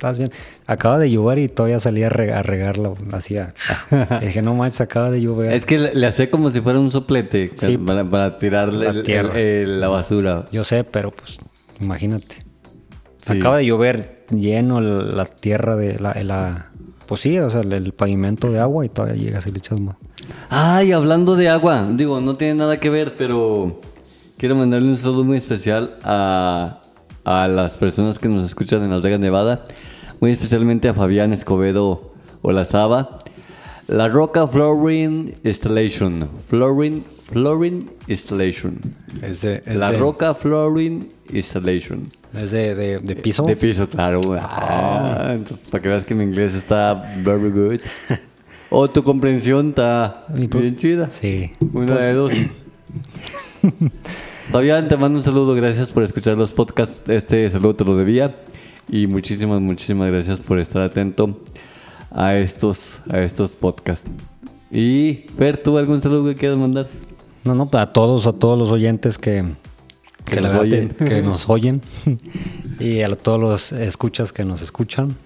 estás 0.00 0.16
bien. 0.16 0.32
Acaba 0.66 0.98
de 0.98 1.10
llover 1.10 1.38
y 1.38 1.48
todavía 1.48 1.78
salía 1.78 2.06
a, 2.06 2.10
reg- 2.10 2.32
a 2.32 2.42
regarla, 2.42 2.92
hacía. 3.12 3.52
Dije, 4.22 4.40
no 4.40 4.54
manches, 4.54 4.80
acaba 4.80 5.10
de 5.10 5.20
llover. 5.20 5.52
Es 5.52 5.66
que 5.66 5.78
le, 5.78 5.94
le 5.94 6.06
hacía 6.06 6.30
como 6.30 6.50
si 6.50 6.60
fuera 6.62 6.78
un 6.80 6.90
soplete 6.90 7.52
Sí. 7.54 7.76
para, 7.76 8.08
para 8.08 8.38
tirarle 8.38 8.86
La 8.86 8.90
el- 8.92 9.02
tierra. 9.02 9.32
el- 9.34 9.38
el- 9.68 9.80
la 9.80 9.88
basura. 9.88 10.46
Yo 10.50 10.64
sé, 10.64 10.84
pero 10.84 11.10
pues 11.10 11.38
imagínate. 11.80 12.36
Sí. 13.20 13.36
Acaba 13.38 13.58
de 13.58 13.66
llover 13.66 14.24
lleno 14.30 14.80
la 14.80 15.26
tierra 15.26 15.76
de 15.76 15.98
la, 15.98 16.14
la- 16.24 16.70
Pues 17.06 17.20
sí, 17.20 17.38
o 17.38 17.50
sea, 17.50 17.60
el, 17.60 17.72
el 17.74 17.92
pavimento 17.92 18.50
de 18.50 18.58
agua 18.60 18.86
y 18.86 18.88
todavía 18.88 19.16
llegas 19.22 19.46
y 19.46 19.52
le 19.52 19.58
echas 19.58 19.78
más. 19.80 19.96
Ay, 20.48 20.92
hablando 20.92 21.36
de 21.36 21.48
agua, 21.50 21.86
digo, 21.92 22.20
no 22.22 22.36
tiene 22.36 22.54
nada 22.54 22.78
que 22.78 22.88
ver, 22.88 23.12
pero 23.18 23.80
quiero 24.38 24.56
mandarle 24.56 24.88
un 24.88 24.96
saludo 24.96 25.24
muy 25.24 25.36
especial 25.36 25.96
a, 26.04 26.80
a 27.24 27.48
las 27.48 27.76
personas 27.76 28.18
que 28.18 28.28
nos 28.28 28.46
escuchan 28.46 28.82
en 28.82 28.90
Las 28.90 29.02
Vegas, 29.02 29.18
Nevada, 29.20 29.66
muy 30.20 30.32
especialmente 30.32 30.88
a 30.88 30.94
Fabián 30.94 31.32
Escobedo 31.32 32.12
Olazaba. 32.42 33.18
La 33.86 34.08
Roca 34.08 34.46
Flooring 34.46 35.36
Installation. 35.42 36.28
Flooring, 36.48 37.04
Flooring 37.32 37.90
Installation. 38.06 38.80
Es 39.22 39.42
de, 39.42 39.62
es 39.66 39.76
La 39.76 39.90
de- 39.90 39.98
Roca 39.98 40.34
Flooring 40.34 41.10
Installation. 41.32 42.06
Es 42.34 42.52
de, 42.52 42.74
de- 42.76 43.16
piso. 43.16 43.44
De 43.44 43.56
piso, 43.56 43.88
claro. 43.88 44.20
Ah, 44.38 45.30
entonces, 45.32 45.60
para 45.68 45.82
que 45.82 45.88
veas 45.88 46.04
que 46.04 46.14
mi 46.14 46.22
inglés 46.24 46.54
está 46.54 46.94
very 47.24 47.50
good. 47.50 47.80
O 48.72 48.88
tu 48.88 49.02
comprensión 49.02 49.70
está 49.70 50.26
bien 50.28 50.76
chida. 50.76 51.10
Sí. 51.10 51.50
Una 51.72 51.86
Pues, 51.96 52.00
de 52.02 52.12
dos. 52.12 52.32
Fabián, 54.52 54.86
te 54.88 54.96
mando 54.96 55.18
un 55.18 55.24
saludo. 55.24 55.54
Gracias 55.54 55.90
por 55.90 56.04
escuchar 56.04 56.38
los 56.38 56.52
podcasts. 56.52 57.02
Este 57.08 57.50
saludo 57.50 57.74
te 57.74 57.84
lo 57.84 57.96
debía. 57.96 58.36
Y 58.88 59.06
muchísimas, 59.06 59.60
muchísimas 59.60 60.10
gracias 60.10 60.40
por 60.40 60.58
estar 60.58 60.82
atento 60.82 61.38
a 62.10 62.34
estos, 62.36 63.00
a 63.08 63.20
estos 63.20 63.52
podcasts. 63.52 64.08
Y, 64.70 65.26
Fer, 65.38 65.56
¿tú 65.62 65.78
algún 65.78 66.00
saludo 66.00 66.24
que 66.32 66.34
quieras 66.36 66.56
mandar? 66.58 66.88
No, 67.44 67.54
no, 67.54 67.68
a 67.72 67.92
todos, 67.92 68.26
a 68.26 68.32
todos 68.32 68.58
los 68.58 68.70
oyentes 68.70 69.18
que, 69.18 69.44
Que 70.24 70.34
que, 70.36 70.40
nos 70.40 70.52
la 70.52 70.58
verdad 70.60 70.60
oyen. 70.78 70.88
te- 70.90 71.04
que 71.04 71.22
nos 71.22 71.48
oyen 71.48 71.82
y 72.78 73.02
a 73.02 73.10
todos 73.14 73.40
los 73.40 73.72
escuchas 73.72 74.32
que 74.32 74.44
nos 74.44 74.62
escuchan. 74.62 75.16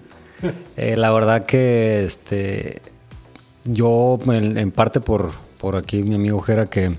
Eh, 0.77 0.97
la 0.97 1.11
verdad 1.11 1.47
que 1.47 2.05
este 2.05 2.83
yo 3.65 4.19
en, 4.27 4.59
en 4.59 4.71
parte 4.73 5.01
por, 5.01 5.33
por 5.59 5.77
aquí 5.77 6.03
mi 6.03 6.17
amigo 6.17 6.41
Jera 6.43 6.67
que 6.67 6.97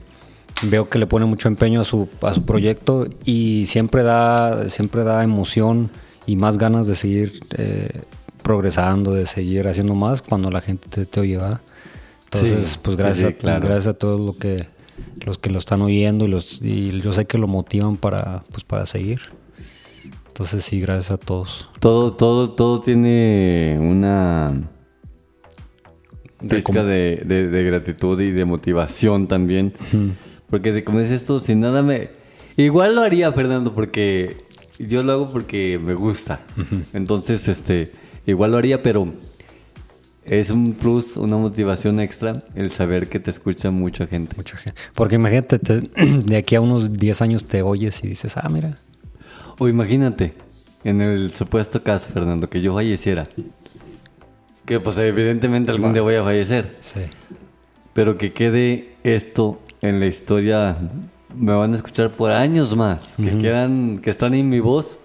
veo 0.64 0.90
que 0.90 0.98
le 0.98 1.06
pone 1.06 1.26
mucho 1.28 1.48
empeño 1.48 1.82
a 1.82 1.84
su, 1.84 2.10
a 2.24 2.34
su 2.34 2.44
proyecto 2.44 3.06
y 3.24 3.66
siempre 3.68 4.02
da, 4.02 4.68
siempre 4.70 5.04
da 5.04 5.24
emoción 5.24 5.92
y 6.28 6.36
más 6.36 6.58
ganas 6.58 6.88
de 6.88 6.96
seguir 6.96 7.40
eh, 7.58 8.02
progresando, 8.44 9.14
de 9.14 9.26
seguir 9.26 9.68
haciendo 9.68 9.96
más 9.96 10.22
cuando 10.22 10.50
la 10.52 10.62
gente 10.62 10.88
te, 10.90 11.06
te 11.06 11.20
oye, 11.20 11.38
¿verdad? 11.38 11.62
Entonces, 12.26 12.70
Sí, 12.70 12.80
pues 12.82 12.98
sí, 12.98 13.02
gracias, 13.04 13.28
sí, 13.30 13.34
a, 13.34 13.36
claro. 13.38 13.66
gracias 13.66 13.88
a 13.88 13.94
todos 13.94 14.20
lo 14.20 14.38
que, 14.38 14.68
los 15.26 15.38
que 15.38 15.50
lo 15.50 15.60
están 15.60 15.82
oyendo 15.82 16.26
y, 16.26 16.28
los, 16.28 16.62
y 16.62 17.00
yo 17.02 17.14
sé 17.14 17.26
que 17.26 17.38
lo 17.38 17.48
motivan 17.48 17.98
para, 17.98 18.44
pues, 18.52 18.64
para 18.64 18.86
seguir. 18.86 19.22
Entonces 20.28 20.66
sí, 20.66 20.82
gracias 20.82 21.12
a 21.12 21.18
todos. 21.18 21.70
Todo, 21.80 22.14
todo, 22.14 22.52
todo 22.52 22.82
tiene 22.82 23.78
una 23.80 24.68
pizca 26.50 26.84
de, 26.84 27.24
de- 27.26 27.48
de 27.48 27.64
gratitud 27.64 28.20
y 28.20 28.32
de 28.32 28.46
motivación 28.46 29.28
también. 29.28 29.74
Porque 30.50 30.84
como 30.84 31.00
dices 31.00 31.26
tú, 31.26 31.40
sin 31.40 31.62
nada 31.62 31.82
me... 31.84 32.10
Igual 32.58 32.96
lo 32.96 33.02
haría, 33.02 33.32
Fernando, 33.34 33.74
porque 33.74 34.38
yo 34.80 35.04
lo 35.04 35.14
hago 35.14 35.32
porque 35.32 35.80
me 35.82 35.94
gusta. 35.94 36.42
Entonces, 36.94 37.48
este, 37.48 37.92
igual 38.26 38.52
lo 38.52 38.58
haría, 38.58 38.82
pero 38.84 39.14
es 40.24 40.50
un 40.50 40.74
plus, 40.74 41.18
una 41.18 41.38
motivación 41.38 42.00
extra 42.00 42.44
el 42.56 42.72
saber 42.72 43.08
que 43.10 43.20
te 43.20 43.30
escucha 43.32 43.70
mucha 43.72 44.08
gente. 44.08 44.36
Mucha 44.36 44.58
gente. 44.58 44.80
Porque 44.94 45.16
imagínate, 45.16 45.60
te- 45.60 45.82
de 46.26 46.38
aquí 46.38 46.56
a 46.56 46.62
unos 46.62 46.94
10 46.94 47.22
años 47.22 47.46
te 47.46 47.62
oyes 47.62 48.04
y 48.04 48.08
dices, 48.08 48.36
ah, 48.38 48.50
mira. 48.50 48.76
O 49.60 49.68
imagínate, 49.68 50.34
en 50.84 51.00
el 51.02 51.34
supuesto 51.34 51.82
caso, 51.84 52.10
Fernando, 52.14 52.50
que 52.50 52.62
yo 52.62 52.74
falleciera. 52.74 53.28
Que 54.66 54.80
pues 54.80 54.98
evidentemente 54.98 55.72
algún 55.72 55.94
día 55.94 56.02
voy 56.02 56.16
a 56.16 56.24
fallecer. 56.24 56.76
Sí. 56.82 57.02
Pero 57.94 58.18
que 58.18 58.34
quede 58.34 58.96
esto 59.04 59.62
en 59.82 60.00
la 60.00 60.08
historia, 60.08 60.76
me 61.38 61.54
van 61.54 61.74
a 61.74 61.76
escuchar 61.76 62.10
por 62.12 62.32
años 62.32 62.76
más. 62.76 63.16
Que 63.18 63.38
quedan, 63.38 64.00
que 64.00 64.10
están 64.10 64.34
en 64.34 64.50
mi 64.50 64.60
voz, 64.60 64.98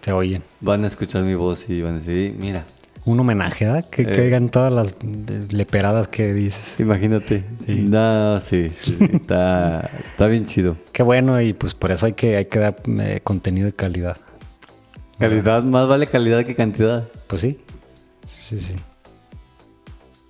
Te 0.00 0.12
oyen. 0.12 0.42
van 0.60 0.84
a 0.84 0.86
escuchar 0.86 1.22
mi 1.22 1.34
voz 1.34 1.68
y 1.68 1.82
van 1.82 1.92
a 1.94 1.98
decir, 1.98 2.34
mira, 2.38 2.64
Un 3.06 3.20
homenaje, 3.20 3.66
¿verdad? 3.66 3.84
Que 3.90 4.02
Eh. 4.02 4.12
caigan 4.12 4.48
todas 4.48 4.72
las 4.72 4.92
eh, 4.92 5.46
leperadas 5.50 6.08
que 6.08 6.32
dices. 6.32 6.80
imagínate. 6.80 7.44
No, 7.66 8.40
sí, 8.40 8.70
sí, 8.80 8.96
está, 9.12 9.90
está 10.10 10.26
bien 10.26 10.46
chido. 10.46 10.76
Qué 10.92 11.02
bueno 11.02 11.38
y 11.42 11.52
pues 11.52 11.74
por 11.74 11.90
eso 11.92 12.06
hay 12.06 12.14
que, 12.14 12.36
hay 12.38 12.46
que 12.46 12.58
dar 12.60 12.76
eh, 13.00 13.20
contenido 13.22 13.66
de 13.66 13.74
calidad. 13.74 14.16
Calidad, 15.18 15.62
más 15.64 15.86
vale 15.86 16.06
calidad 16.06 16.44
que 16.46 16.54
cantidad. 16.54 17.06
Pues 17.26 17.42
sí. 17.42 17.58
Sí, 18.24 18.58
sí. 18.58 18.74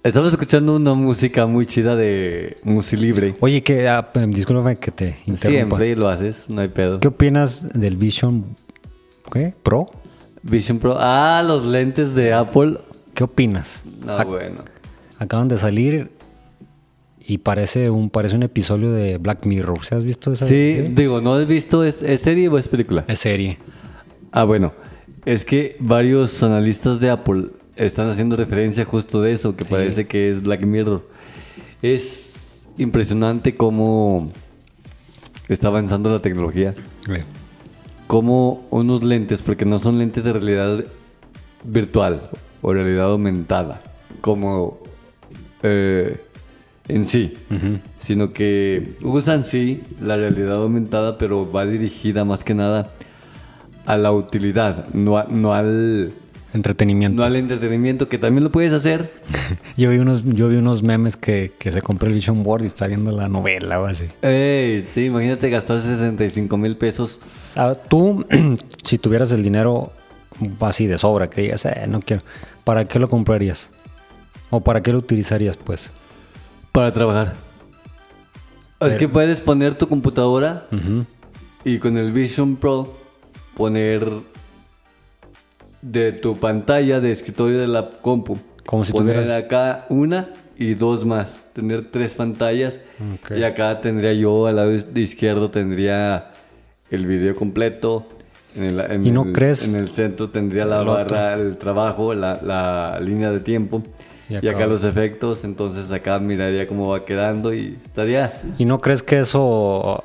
Estamos 0.04 0.30
escuchando 0.32 0.76
una 0.76 0.92
música 0.92 1.46
muy 1.46 1.64
chida 1.64 1.96
de 1.96 2.58
Musilibre. 2.62 3.34
Oye, 3.40 3.62
que, 3.62 3.88
ah, 3.88 4.11
em, 4.14 4.30
discúlpame 4.30 4.76
que 4.76 4.90
te 4.90 5.16
interrumpa. 5.26 5.78
Siempre 5.78 5.96
lo 5.96 6.08
haces, 6.08 6.50
no 6.50 6.61
hay 6.61 6.68
pedo. 6.68 7.00
¿Qué 7.00 7.08
opinas 7.08 7.66
del 7.73 7.96
Vision 7.96 8.44
¿qué? 9.32 9.54
Pro? 9.62 9.87
Vision 10.42 10.78
Pro. 10.78 10.96
Ah, 10.99 11.42
los 11.46 11.64
lentes 11.64 12.14
de 12.14 12.34
Apple. 12.34 12.78
¿Qué 13.14 13.25
opinas? 13.25 13.82
No, 14.04 14.18
Ac- 14.18 14.26
bueno. 14.26 14.61
Acaban 15.18 15.49
de 15.49 15.56
salir 15.56 16.11
y 17.26 17.38
parece 17.38 17.88
un, 17.88 18.11
parece 18.11 18.37
un 18.37 18.42
episodio 18.42 18.92
de 18.92 19.16
Black 19.16 19.46
Mirror. 19.46 19.87
¿Se 19.87 19.94
has 19.94 20.04
visto 20.04 20.34
esa 20.34 20.44
Sí, 20.44 20.75
serie? 20.76 20.90
digo, 20.94 21.23
¿no 21.23 21.32
has 21.32 21.46
visto? 21.49 21.82
¿Es, 21.82 22.02
es 22.02 22.20
serie 22.20 22.49
o 22.50 22.58
es 22.58 22.68
película? 22.68 23.06
Es 23.08 23.20
serie. 23.20 23.56
Ah, 24.32 24.44
bueno. 24.44 24.75
Es 25.25 25.46
que 25.46 25.76
varios 25.80 26.42
analistas 26.42 27.00
de 27.00 27.08
Apple 27.08 27.46
están 27.76 28.08
haciendo 28.08 28.36
referencia 28.36 28.84
justo 28.84 29.20
de 29.22 29.32
eso, 29.32 29.56
que 29.56 29.64
parece 29.64 30.06
que 30.06 30.30
es 30.30 30.42
Black 30.42 30.64
Mirror. 30.64 31.06
Es 31.82 32.66
impresionante 32.78 33.56
cómo 33.56 34.30
está 35.48 35.68
avanzando 35.68 36.10
la 36.10 36.20
tecnología. 36.20 36.74
Como 38.06 38.66
unos 38.70 39.02
lentes, 39.02 39.42
porque 39.42 39.64
no 39.64 39.78
son 39.78 39.98
lentes 39.98 40.24
de 40.24 40.32
realidad 40.32 40.84
virtual 41.64 42.30
o 42.62 42.72
realidad 42.72 43.10
aumentada, 43.10 43.80
como 44.20 44.78
eh, 45.62 46.20
en 46.88 47.06
sí, 47.06 47.34
sino 47.98 48.32
que 48.34 48.96
usan 49.02 49.44
sí 49.44 49.82
la 50.00 50.16
realidad 50.16 50.56
aumentada, 50.56 51.16
pero 51.16 51.50
va 51.50 51.64
dirigida 51.64 52.24
más 52.26 52.44
que 52.44 52.54
nada 52.54 52.90
a 53.86 53.96
la 53.96 54.12
utilidad, 54.12 54.88
no, 54.92 55.16
a- 55.16 55.26
no 55.30 55.52
al 55.54 56.12
Entretenimiento. 56.54 57.16
no 57.16 57.25
al 57.25 57.34
entretenimiento, 57.34 58.08
que 58.08 58.16
también 58.16 58.44
lo 58.44 58.52
puedes 58.52 58.73
hacer. 58.73 59.12
Yo 59.76 59.90
vi 59.90 59.99
unos, 59.99 60.23
yo 60.25 60.49
vi 60.49 60.56
unos 60.56 60.84
memes 60.84 61.16
que, 61.16 61.50
que 61.58 61.73
se 61.73 61.82
compró 61.82 62.06
el 62.06 62.14
Vision 62.14 62.44
Board 62.44 62.62
y 62.62 62.66
está 62.66 62.87
viendo 62.87 63.11
la 63.11 63.28
novela 63.28 63.80
o 63.80 63.87
así. 63.87 64.06
Ey, 64.23 64.87
sí, 64.88 65.06
imagínate 65.06 65.50
gastar 65.50 65.80
65 65.80 66.56
mil 66.56 66.76
pesos. 66.76 67.18
Ah, 67.56 67.75
tú, 67.75 68.25
si 68.84 68.99
tuvieras 68.99 69.32
el 69.32 69.42
dinero 69.42 69.90
así 70.61 70.87
de 70.87 70.96
sobra, 70.96 71.28
que 71.28 71.42
digas, 71.42 71.64
eh, 71.64 71.87
no 71.88 72.00
quiero, 72.00 72.23
¿para 72.62 72.84
qué 72.84 73.00
lo 73.00 73.11
comprarías? 73.11 73.68
¿O 74.50 74.61
para 74.61 74.80
qué 74.80 74.92
lo 74.92 74.99
utilizarías, 74.99 75.56
pues? 75.56 75.90
Para 76.70 76.92
trabajar. 76.92 77.34
Es 78.80 78.94
que 78.94 79.08
puedes 79.08 79.40
poner 79.40 79.75
tu 79.75 79.88
computadora 79.88 80.68
y 81.64 81.78
con 81.78 81.99
el 81.99 82.12
Vision 82.12 82.54
Pro 82.54 82.94
poner 83.56 84.08
de 85.84 86.12
tu 86.12 86.36
pantalla 86.38 87.00
de 87.00 87.10
escritorio 87.12 87.60
de 87.60 87.68
la 87.68 87.90
compu. 87.90 88.38
Como 88.66 88.84
si 88.84 88.92
poner 88.92 89.16
tuvieras- 89.22 89.44
acá 89.44 89.86
una 89.90 90.30
y 90.56 90.74
dos 90.74 91.04
más. 91.04 91.44
Tener 91.52 91.90
tres 91.90 92.14
pantallas. 92.14 92.80
Ok. 93.22 93.32
Y 93.36 93.44
acá 93.44 93.80
tendría 93.80 94.12
yo, 94.14 94.46
al 94.46 94.56
lado 94.56 94.72
izquierdo 94.72 95.50
tendría 95.50 96.30
el 96.90 97.06
video 97.06 97.34
completo. 97.36 98.06
En 98.56 98.62
el, 98.64 98.80
en 98.80 99.06
¿Y 99.06 99.10
no 99.10 99.24
el- 99.24 99.32
crees- 99.32 99.66
En 99.68 99.74
el 99.74 99.88
centro 99.88 100.30
tendría 100.30 100.64
la 100.64 100.82
barra, 100.82 101.34
el 101.34 101.56
trabajo, 101.58 102.14
la, 102.14 102.40
la 102.42 102.98
línea 103.00 103.30
de 103.30 103.40
tiempo. 103.40 103.82
Y 104.28 104.34
Y 104.34 104.36
acá 104.36 104.50
acá, 104.52 104.66
los 104.66 104.84
efectos, 104.84 105.44
entonces 105.44 105.92
acá 105.92 106.18
miraría 106.18 106.66
cómo 106.66 106.88
va 106.88 107.04
quedando 107.04 107.52
y 107.52 107.78
estaría... 107.84 108.40
¿Y 108.56 108.64
no 108.64 108.80
crees 108.80 109.02
que 109.02 109.18
eso 109.20 110.02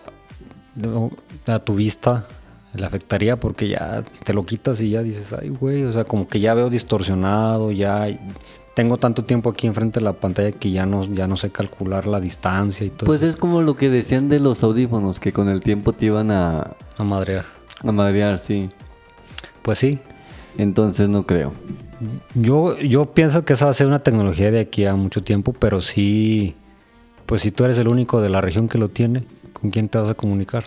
a 1.48 1.60
tu 1.60 1.76
vista 1.76 2.26
le 2.74 2.86
afectaría? 2.86 3.40
Porque 3.40 3.68
ya 3.70 4.04
te 4.24 4.34
lo 4.34 4.46
quitas 4.46 4.80
y 4.82 4.92
ya 4.92 5.04
dices, 5.04 5.34
ay, 5.34 5.50
güey, 5.50 5.84
o 5.84 5.92
sea, 5.94 6.04
como 6.06 6.28
que 6.28 6.40
ya 6.40 6.54
veo 6.54 6.70
distorsionado, 6.70 7.72
ya 7.72 8.08
tengo 8.76 8.98
tanto 8.98 9.26
tiempo 9.26 9.50
aquí 9.50 9.68
enfrente 9.68 10.00
de 10.00 10.06
la 10.06 10.14
pantalla 10.14 10.52
que 10.52 10.72
ya 10.72 10.86
no, 10.86 11.04
ya 11.04 11.28
no 11.28 11.36
sé 11.36 11.50
calcular 11.52 12.06
la 12.08 12.20
distancia 12.20 12.86
y 12.86 12.90
todo 12.90 13.08
Pues 13.08 13.22
eso. 13.22 13.30
es 13.32 13.36
como 13.36 13.62
lo 13.62 13.76
que 13.76 13.90
decían 13.90 14.30
de 14.30 14.40
los 14.40 14.64
audífonos, 14.64 15.20
que 15.20 15.34
con 15.34 15.50
el 15.50 15.60
tiempo 15.60 15.94
te 15.94 16.06
iban 16.06 16.32
a, 16.32 16.76
A 16.98 17.04
madrear. 17.04 17.46
a 17.84 17.92
madrear, 17.92 18.40
sí. 18.40 18.70
Pues 19.62 19.80
sí. 19.80 20.00
Entonces 20.58 21.10
no 21.10 21.26
creo. 21.26 21.54
Yo, 22.34 22.78
yo 22.80 23.08
pienso 23.14 23.44
que 23.44 23.54
esa 23.54 23.66
va 23.66 23.72
a 23.72 23.74
ser 23.74 23.88
una 23.88 24.00
tecnología 24.00 24.52
de 24.52 24.60
aquí 24.62 24.86
a 24.86 24.96
mucho 24.96 25.22
tiempo, 25.22 25.52
pero 25.54 25.82
sí, 25.82 26.56
pues 27.26 27.42
si 27.42 27.52
tú 27.52 27.66
eres 27.66 27.78
el 27.78 27.88
único 27.90 28.22
de 28.22 28.30
la 28.30 28.40
región 28.42 28.70
que 28.70 28.78
lo 28.78 28.88
tiene, 28.90 29.24
¿con 29.54 29.70
quién 29.72 29.90
te 29.90 29.98
vas 29.98 30.10
a 30.10 30.14
comunicar? 30.14 30.66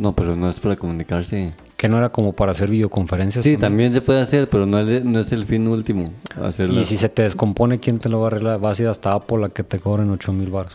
No, 0.00 0.14
pero 0.14 0.34
no 0.34 0.48
es 0.48 0.58
para 0.58 0.76
comunicarse. 0.76 1.52
Que 1.76 1.86
no 1.86 1.98
era 1.98 2.08
como 2.08 2.32
para 2.32 2.52
hacer 2.52 2.70
videoconferencias. 2.70 3.44
Sí, 3.44 3.58
también 3.58 3.92
se 3.92 4.00
puede 4.00 4.22
hacer, 4.22 4.48
pero 4.48 4.64
no 4.64 4.78
es, 4.78 5.04
no 5.04 5.20
es 5.20 5.30
el 5.32 5.44
fin 5.44 5.68
último. 5.68 6.10
Hacerlo. 6.42 6.80
Y 6.80 6.86
si 6.86 6.96
se 6.96 7.10
te 7.10 7.20
descompone, 7.22 7.80
¿quién 7.80 7.98
te 7.98 8.08
lo 8.08 8.18
va 8.20 8.24
a 8.24 8.26
arreglar? 8.28 8.58
Vas 8.60 8.78
a 8.80 8.82
ir 8.84 8.88
hasta 8.88 9.12
Apple 9.12 9.44
a 9.44 9.50
que 9.50 9.62
te 9.62 9.78
cobren 9.78 10.08
8 10.10 10.32
mil 10.32 10.48
baros. 10.48 10.72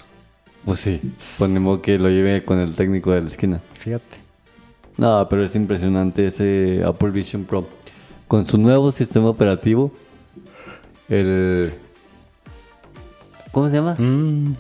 Pues 0.64 0.80
sí, 0.80 1.02
ponemos 1.40 1.80
que 1.80 1.98
lo 1.98 2.08
lleve 2.10 2.46
con 2.46 2.60
el 2.60 2.76
técnico 2.76 3.12
de 3.12 3.22
la 3.24 3.28
esquina. 3.28 3.62
Fíjate. 3.74 4.18
No, 4.98 5.26
pero 5.28 5.44
es 5.44 5.56
impresionante 5.56 6.28
ese 6.28 6.84
Apple 6.86 7.10
Vision 7.10 7.46
Pro. 7.46 7.68
Con 8.28 8.46
su 8.46 8.60
nuevo 8.60 8.92
sistema 8.92 9.28
operativo, 9.28 9.92
el... 11.10 11.74
¿Cómo 13.52 13.70
se 13.72 13.76
llama? 13.78 13.96
Mm. 13.96 14.56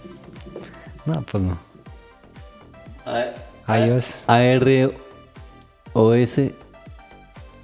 No, 1.06 1.22
pues 1.32 1.44
no. 1.44 1.58
A- 3.06 3.45
iOS. 3.68 4.24
AROS. 4.28 4.92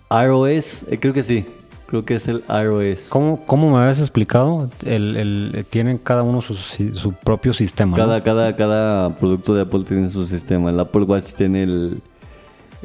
iOS, 0.10 0.84
eh, 0.89 1.00
creo 1.00 1.13
que 1.13 1.24
sí. 1.24 1.46
Creo 1.88 2.05
que 2.05 2.15
es 2.15 2.27
el 2.29 2.43
iOS. 2.48 3.10
¿Cómo, 3.10 3.43
cómo 3.46 3.70
me 3.72 3.77
habías 3.77 4.00
explicado? 4.00 4.70
El, 4.86 5.17
el- 5.17 5.65
tienen 5.70 5.98
cada 5.98 6.24
uno 6.24 6.39
su, 6.39 6.55
su 6.55 7.12
propio 7.13 7.51
sistema. 7.51 7.98
¿no? 7.98 8.03
Cada, 8.03 8.24
cada, 8.24 8.55
cada 8.55 9.13
producto 9.15 9.53
de 9.53 9.63
Apple 9.63 9.84
tiene 9.86 10.10
su 10.10 10.25
sistema. 10.25 10.70
El 10.70 10.79
Apple 10.79 11.01
Watch 11.03 11.34
tiene 11.34 11.63
el... 11.63 12.01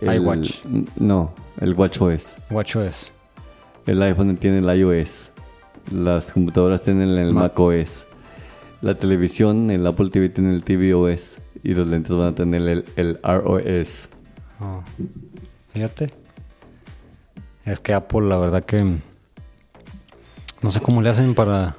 el- 0.00 0.14
iWatch. 0.16 0.56
No, 0.96 1.32
el 1.60 1.74
WatchOS. 1.74 2.36
WatchOS. 2.50 3.12
El 3.86 4.02
iPhone 4.02 4.36
tiene 4.38 4.58
el 4.58 4.78
iOS. 4.80 5.30
Las 5.92 6.32
computadoras 6.32 6.82
tienen 6.82 7.08
el 7.16 7.32
Ma- 7.32 7.42
macOS. 7.42 8.06
La 8.82 8.96
televisión, 8.96 9.70
el 9.70 9.86
Apple 9.86 10.10
TV 10.10 10.28
tiene 10.30 10.52
el 10.52 10.64
tvOS. 10.64 11.38
Y 11.66 11.74
los 11.74 11.88
lentes 11.88 12.14
van 12.14 12.28
a 12.28 12.34
tener 12.36 12.62
el, 12.62 12.84
el 12.94 13.18
ROS. 13.24 14.08
Ah, 14.60 14.82
fíjate. 15.72 16.12
Es 17.64 17.80
que 17.80 17.92
Apple, 17.92 18.28
la 18.28 18.36
verdad 18.36 18.64
que. 18.64 19.00
No 20.62 20.70
sé 20.70 20.78
cómo 20.78 21.02
le 21.02 21.10
hacen 21.10 21.34
para. 21.34 21.76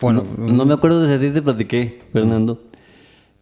Bueno, 0.00 0.24
no, 0.38 0.54
no 0.54 0.64
me 0.64 0.72
acuerdo 0.72 1.02
de 1.02 1.08
si 1.08 1.12
a 1.12 1.20
ti 1.20 1.34
te 1.34 1.42
platiqué, 1.42 2.00
Fernando, 2.14 2.62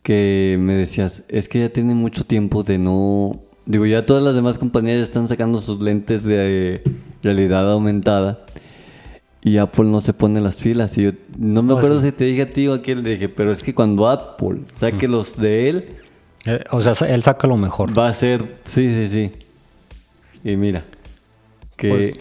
que 0.03 0.57
me 0.59 0.75
decías, 0.75 1.23
es 1.29 1.49
que 1.49 1.61
ya 1.61 1.69
tiene 1.69 1.95
mucho 1.95 2.25
tiempo 2.25 2.65
de 2.65 2.79
no... 2.79 3.41
Digo, 3.65 3.87
ya 3.87 4.03
todas 4.03 4.25
las 4.25 4.35
demás 4.35 4.59
compañías 4.59 4.97
ya 4.97 5.05
están 5.05 5.29
sacando 5.29 5.61
sus 5.61 5.81
lentes 5.81 6.25
de 6.25 6.83
realidad 7.23 7.71
aumentada 7.71 8.45
y 9.45 9.57
Apple 9.57 9.85
no 9.87 10.01
se 10.01 10.13
pone 10.13 10.41
las 10.41 10.57
filas. 10.57 10.97
Y 10.99 11.03
yo 11.05 11.11
no 11.39 11.63
me 11.63 11.75
acuerdo 11.75 12.01
si 12.01 12.13
te 12.13 12.25
dije 12.25 12.43
a 12.43 12.47
ti 12.47 12.69
o 12.69 12.75
a 12.75 12.83
quién, 12.83 13.03
le 13.03 13.11
dije, 13.11 13.29
pero 13.29 13.51
es 13.53 13.63
que 13.63 13.75
cuando 13.75 14.09
Apple 14.09 14.61
saque 14.75 15.09
los 15.09 15.37
de 15.37 15.69
él, 15.69 15.89
eh, 16.47 16.63
o 16.71 16.81
sea, 16.81 16.95
él 17.09 17.23
saca 17.23 17.47
lo 17.47 17.57
mejor. 17.57 17.97
va 17.97 18.09
a 18.09 18.13
ser... 18.13 18.57
Sí, 18.65 18.89
sí, 18.91 19.09
sí. 19.09 19.33
Y 20.45 20.57
mira, 20.57 20.85
que 21.77 21.89
Pues- 21.89 22.15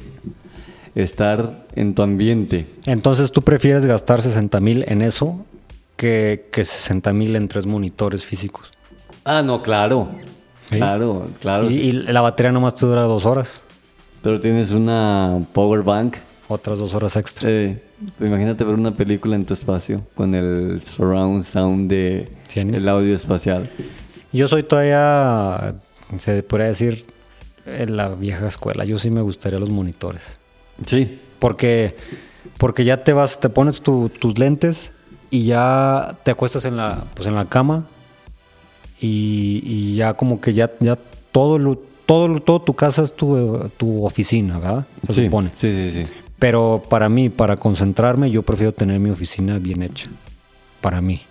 estar 0.93 1.65
en 1.75 1.95
tu 1.95 2.01
ambiente 2.01 2.67
Entonces 2.85 3.31
tú 3.31 3.41
prefieres 3.43 3.85
gastar 3.85 4.21
60 4.21 4.59
mil 4.59 4.83
en 4.87 5.01
eso 5.01 5.45
que, 5.95 6.49
que 6.51 6.65
60 6.65 7.13
mil 7.13 7.35
en 7.35 7.47
tres 7.47 7.65
monitores 7.65 8.25
físicos. 8.25 8.71
Ah, 9.23 9.41
no, 9.43 9.61
claro. 9.61 10.09
Sí. 10.69 10.77
Claro, 10.77 11.27
claro. 11.39 11.69
Y, 11.69 11.75
y 11.75 11.91
la 11.91 12.21
batería 12.21 12.51
nomás 12.51 12.75
te 12.75 12.85
dura 12.85 13.03
dos 13.03 13.25
horas. 13.25 13.61
Pero 14.23 14.39
tienes 14.39 14.71
una 14.71 15.39
power 15.53 15.83
bank. 15.83 16.15
Otras 16.51 16.79
dos 16.79 16.93
horas 16.93 17.15
extra. 17.15 17.49
Eh, 17.49 17.81
imagínate 18.19 18.65
ver 18.65 18.75
una 18.75 18.93
película 18.95 19.35
en 19.37 19.45
tu 19.45 19.53
espacio 19.53 20.01
con 20.15 20.35
el 20.35 20.81
surround 20.83 21.45
sound 21.45 21.89
de 21.89 22.27
el 22.55 22.89
audio 22.89 23.15
espacial. 23.15 23.69
Yo 24.33 24.49
soy 24.49 24.63
todavía, 24.63 25.75
se 26.19 26.43
podría 26.43 26.67
decir, 26.67 27.05
en 27.65 27.95
la 27.95 28.09
vieja 28.09 28.49
escuela. 28.49 28.83
Yo 28.83 28.99
sí 28.99 29.09
me 29.09 29.21
gustaría 29.21 29.59
los 29.59 29.69
monitores. 29.69 30.23
Sí. 30.85 31.19
Porque, 31.39 31.95
porque 32.57 32.83
ya 32.83 33.03
te 33.05 33.13
vas, 33.13 33.39
te 33.39 33.47
pones 33.47 33.81
tu- 33.81 34.09
tus 34.09 34.37
lentes 34.37 34.91
y 35.29 35.45
ya 35.45 36.17
te 36.25 36.31
acuestas 36.31 36.65
en 36.65 36.75
la, 36.75 37.05
pues 37.13 37.27
en 37.27 37.35
la 37.35 37.45
cama 37.45 37.85
y, 38.99 39.61
y 39.65 39.95
ya 39.95 40.13
como 40.15 40.41
que 40.41 40.53
ya, 40.53 40.69
ya 40.81 40.97
todo, 41.31 41.57
lo, 41.57 41.81
todo, 42.05 42.39
todo 42.41 42.61
tu 42.61 42.73
casa 42.73 43.03
es 43.03 43.13
tu, 43.13 43.69
tu 43.77 44.05
oficina, 44.05 44.59
¿verdad? 44.59 44.85
Se 45.07 45.13
sí. 45.13 45.23
supone. 45.25 45.51
Sí, 45.55 45.71
sí, 45.71 45.91
sí. 46.05 46.11
Pero 46.41 46.81
para 46.89 47.07
mí, 47.07 47.29
para 47.29 47.55
concentrarme, 47.57 48.31
yo 48.31 48.41
prefiero 48.41 48.71
tener 48.71 48.99
mi 48.99 49.11
oficina 49.11 49.59
bien 49.59 49.83
hecha. 49.83 50.09
Para 50.81 50.99
mí. 50.99 51.21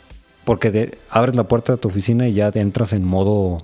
Porque 0.45 0.71
de- 0.71 0.99
abres 1.11 1.35
la 1.35 1.43
puerta 1.45 1.73
de 1.73 1.79
tu 1.79 1.89
oficina 1.89 2.29
y 2.29 2.35
ya 2.35 2.53
te 2.53 2.61
entras 2.61 2.93
en 2.93 3.05
modo, 3.05 3.59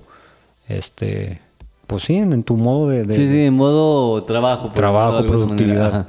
este, 0.68 1.40
pues 1.86 2.02
sí, 2.02 2.14
en, 2.16 2.32
en 2.32 2.42
tu 2.42 2.56
modo 2.56 2.88
de, 2.88 3.04
de- 3.04 3.14
Sí, 3.14 3.28
sí, 3.28 3.40
en 3.42 3.54
modo 3.54 4.24
trabajo. 4.24 4.72
Trabajo, 4.72 5.22
de 5.22 5.28
productividad. 5.28 6.08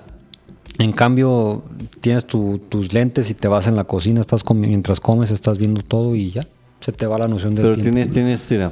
En 0.80 0.92
cambio, 0.92 1.62
tienes 2.02 2.26
tu- 2.26 2.60
tus 2.70 2.92
lentes 2.92 3.30
y 3.30 3.36
te 3.36 3.48
vas 3.48 3.68
en 3.68 3.76
la 3.76 3.84
cocina, 3.84 4.22
estás 4.22 4.42
mientras 4.56 5.00
comes, 5.00 5.30
estás 5.30 5.60
viendo 5.60 5.84
todo 5.84 6.16
y 6.16 6.32
ya 6.32 6.48
se 6.80 6.92
te 6.92 7.06
va 7.06 7.20
la 7.20 7.28
noción 7.28 7.54
del 7.54 7.64
Pero 7.64 7.76
tiempo. 7.76 7.92
tienes, 7.94 8.12
tienes, 8.12 8.52
mira, 8.52 8.72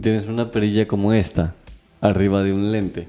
tienes 0.00 0.26
una 0.26 0.50
perilla 0.50 0.86
como 0.88 1.12
esta, 1.12 1.54
arriba 2.00 2.42
de 2.42 2.52
un 2.52 2.70
lente, 2.72 3.08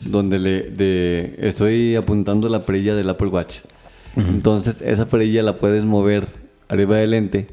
Donde 0.00 0.38
le 0.38 0.62
de, 0.62 1.34
estoy 1.38 1.96
apuntando 1.96 2.48
la 2.48 2.64
perilla 2.64 2.94
del 2.94 3.08
Apple 3.10 3.28
Watch. 3.28 3.58
Entonces, 4.16 4.80
esa 4.80 5.06
perilla 5.06 5.42
la 5.42 5.56
puedes 5.56 5.84
mover 5.84 6.26
arriba 6.68 6.96
del 6.96 7.10
lente 7.10 7.46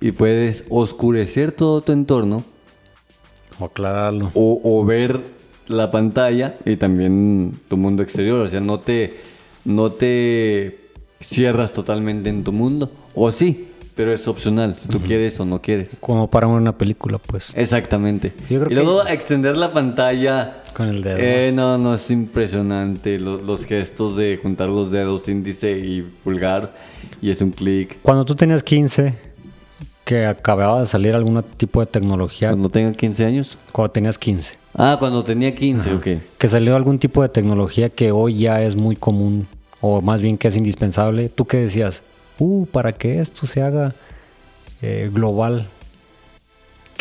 y 0.00 0.12
puedes 0.12 0.64
oscurecer 0.68 1.52
todo 1.52 1.80
tu 1.80 1.92
entorno 1.92 2.44
o 3.58 3.64
aclararlo. 3.64 4.30
o, 4.34 4.60
o 4.62 4.84
ver 4.84 5.20
la 5.66 5.90
pantalla 5.90 6.56
y 6.64 6.76
también 6.76 7.52
tu 7.68 7.76
mundo 7.76 8.02
exterior. 8.02 8.40
O 8.40 8.48
sea, 8.48 8.60
no 8.60 8.80
te, 8.80 9.14
no 9.64 9.92
te 9.92 10.78
cierras 11.20 11.72
totalmente 11.72 12.28
en 12.28 12.44
tu 12.44 12.52
mundo. 12.52 12.90
O 13.14 13.32
sí, 13.32 13.68
pero 13.94 14.12
es 14.12 14.26
opcional, 14.28 14.74
si 14.76 14.88
tú 14.88 15.00
quieres 15.00 15.38
o 15.40 15.44
no 15.44 15.60
quieres. 15.62 15.96
Como 16.00 16.28
para 16.28 16.46
una 16.46 16.76
película, 16.76 17.18
pues. 17.18 17.52
Exactamente. 17.54 18.32
Yo 18.50 18.60
creo 18.60 18.66
y 18.66 18.68
que- 18.74 18.82
luego 18.82 19.06
extender 19.06 19.56
la 19.56 19.72
pantalla. 19.72 20.62
Con 20.74 20.88
el 20.88 21.02
dedo. 21.02 21.18
Eh, 21.20 21.52
no, 21.54 21.78
no, 21.78 21.94
es 21.94 22.10
impresionante. 22.10 23.18
Lo- 23.20 23.40
Los, 23.40 23.64
gestos 23.64 24.16
de 24.16 24.38
juntar 24.42 24.68
los 24.68 24.90
dedos 24.90 25.28
índice 25.28 25.78
y 25.78 26.02
pulgar. 26.02 26.72
Y 27.22 27.30
es 27.30 27.40
un 27.40 27.50
clic. 27.52 27.98
Cuando 28.02 28.24
tú 28.24 28.34
tenías 28.34 28.62
15, 28.62 29.14
que 30.04 30.26
acababa 30.26 30.80
de 30.80 30.86
salir 30.86 31.14
algún 31.14 31.42
tipo 31.56 31.80
de 31.80 31.86
tecnología, 31.86 32.48
Cuando 32.50 32.68
tenga 32.68 32.92
15 32.92 33.24
años. 33.24 33.56
cuando 33.72 33.90
tenías 33.92 34.18
15, 34.18 34.56
Ah, 34.74 34.96
cuando 34.98 35.22
tenía 35.24 35.54
15, 35.54 35.94
ok. 35.94 36.06
que 36.36 36.48
salió 36.48 36.74
algún 36.76 36.98
tipo 36.98 37.22
de 37.22 37.28
tecnología 37.28 37.88
que 37.88 38.10
hoy 38.12 38.38
ya 38.38 38.60
es 38.60 38.74
muy 38.76 38.96
común, 38.96 39.46
o 39.80 40.02
más 40.02 40.20
bien 40.20 40.36
que 40.36 40.48
es 40.48 40.56
indispensable, 40.56 41.28
¿tú 41.30 41.46
qué 41.46 41.58
decías? 41.58 42.02
Uh, 42.38 42.66
para 42.66 42.92
que 42.92 43.20
esto 43.20 43.46
se 43.46 43.62
haga 43.62 43.94
eh, 44.82 45.10
global. 45.12 45.66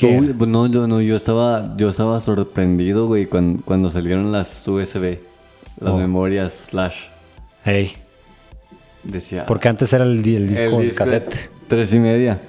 No, 0.02 0.68
yo, 0.68 0.86
no, 0.88 1.00
yo 1.02 1.16
estaba, 1.16 1.76
yo 1.78 1.90
estaba 1.90 2.20
sorprendido, 2.20 3.08
güey, 3.08 3.26
cuando, 3.26 3.64
cuando 3.64 3.90
salieron 3.90 4.32
las 4.32 4.68
USB, 4.68 5.20
las 5.80 5.94
Oh. 5.94 5.98
memorias 5.98 6.68
flash. 6.70 7.06
Ey, 7.66 7.94
Decía. 9.04 9.46
porque 9.46 9.70
antes 9.70 9.94
era 9.94 10.04
el, 10.04 10.22
di- 10.22 10.36
el 10.36 10.50
disco, 10.50 10.82
el, 10.82 10.94
cassette. 10.94 11.50
Tres 11.70 11.94
y 11.94 12.00
media. 12.00 12.40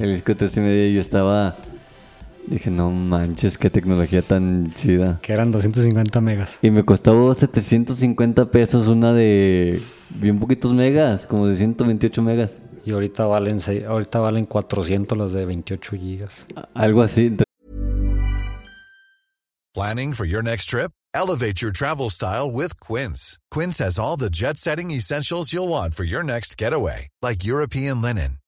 El 0.00 0.12
disco 0.12 0.32
de 0.32 0.34
tres 0.36 0.56
y 0.56 0.60
media. 0.60 0.88
y 0.88 0.94
Yo 0.94 1.00
estaba. 1.00 1.56
Dije, 2.46 2.70
no 2.70 2.90
manches, 2.90 3.58
qué 3.58 3.70
tecnología 3.70 4.22
tan 4.22 4.72
chida. 4.74 5.18
Que 5.20 5.32
eran 5.32 5.50
250 5.50 6.20
megas. 6.20 6.58
Y 6.62 6.70
me 6.70 6.84
costó 6.84 7.34
750 7.34 8.50
pesos 8.50 8.86
una 8.86 9.12
de 9.12 9.76
bien 10.20 10.38
poquitos 10.38 10.72
megas, 10.72 11.26
como 11.26 11.46
de 11.46 11.56
128 11.56 12.22
megas. 12.22 12.60
Y 12.84 12.92
ahorita 12.92 13.26
valen, 13.26 13.58
ahorita 13.88 14.20
valen 14.20 14.46
400 14.46 15.18
las 15.18 15.32
de 15.32 15.44
28 15.44 15.96
gigas. 15.96 16.46
Algo 16.74 17.02
así. 17.02 17.36
Planning 19.74 20.14
for 20.14 20.24
your 20.24 20.42
next 20.42 20.70
trip? 20.70 20.92
Elevate 21.16 21.60
your 21.62 21.72
travel 21.72 22.10
style 22.10 22.50
with 22.50 22.78
Quince. 22.78 23.38
Quince 23.50 23.78
has 23.78 23.98
all 23.98 24.16
the 24.16 24.30
jet 24.30 24.56
setting 24.56 24.90
essentials 24.90 25.52
you'll 25.52 25.68
want 25.68 25.94
for 25.94 26.04
your 26.04 26.22
next 26.22 26.56
getaway, 26.56 27.08
like 27.22 27.44
European 27.44 28.00
linen, 28.02 28.38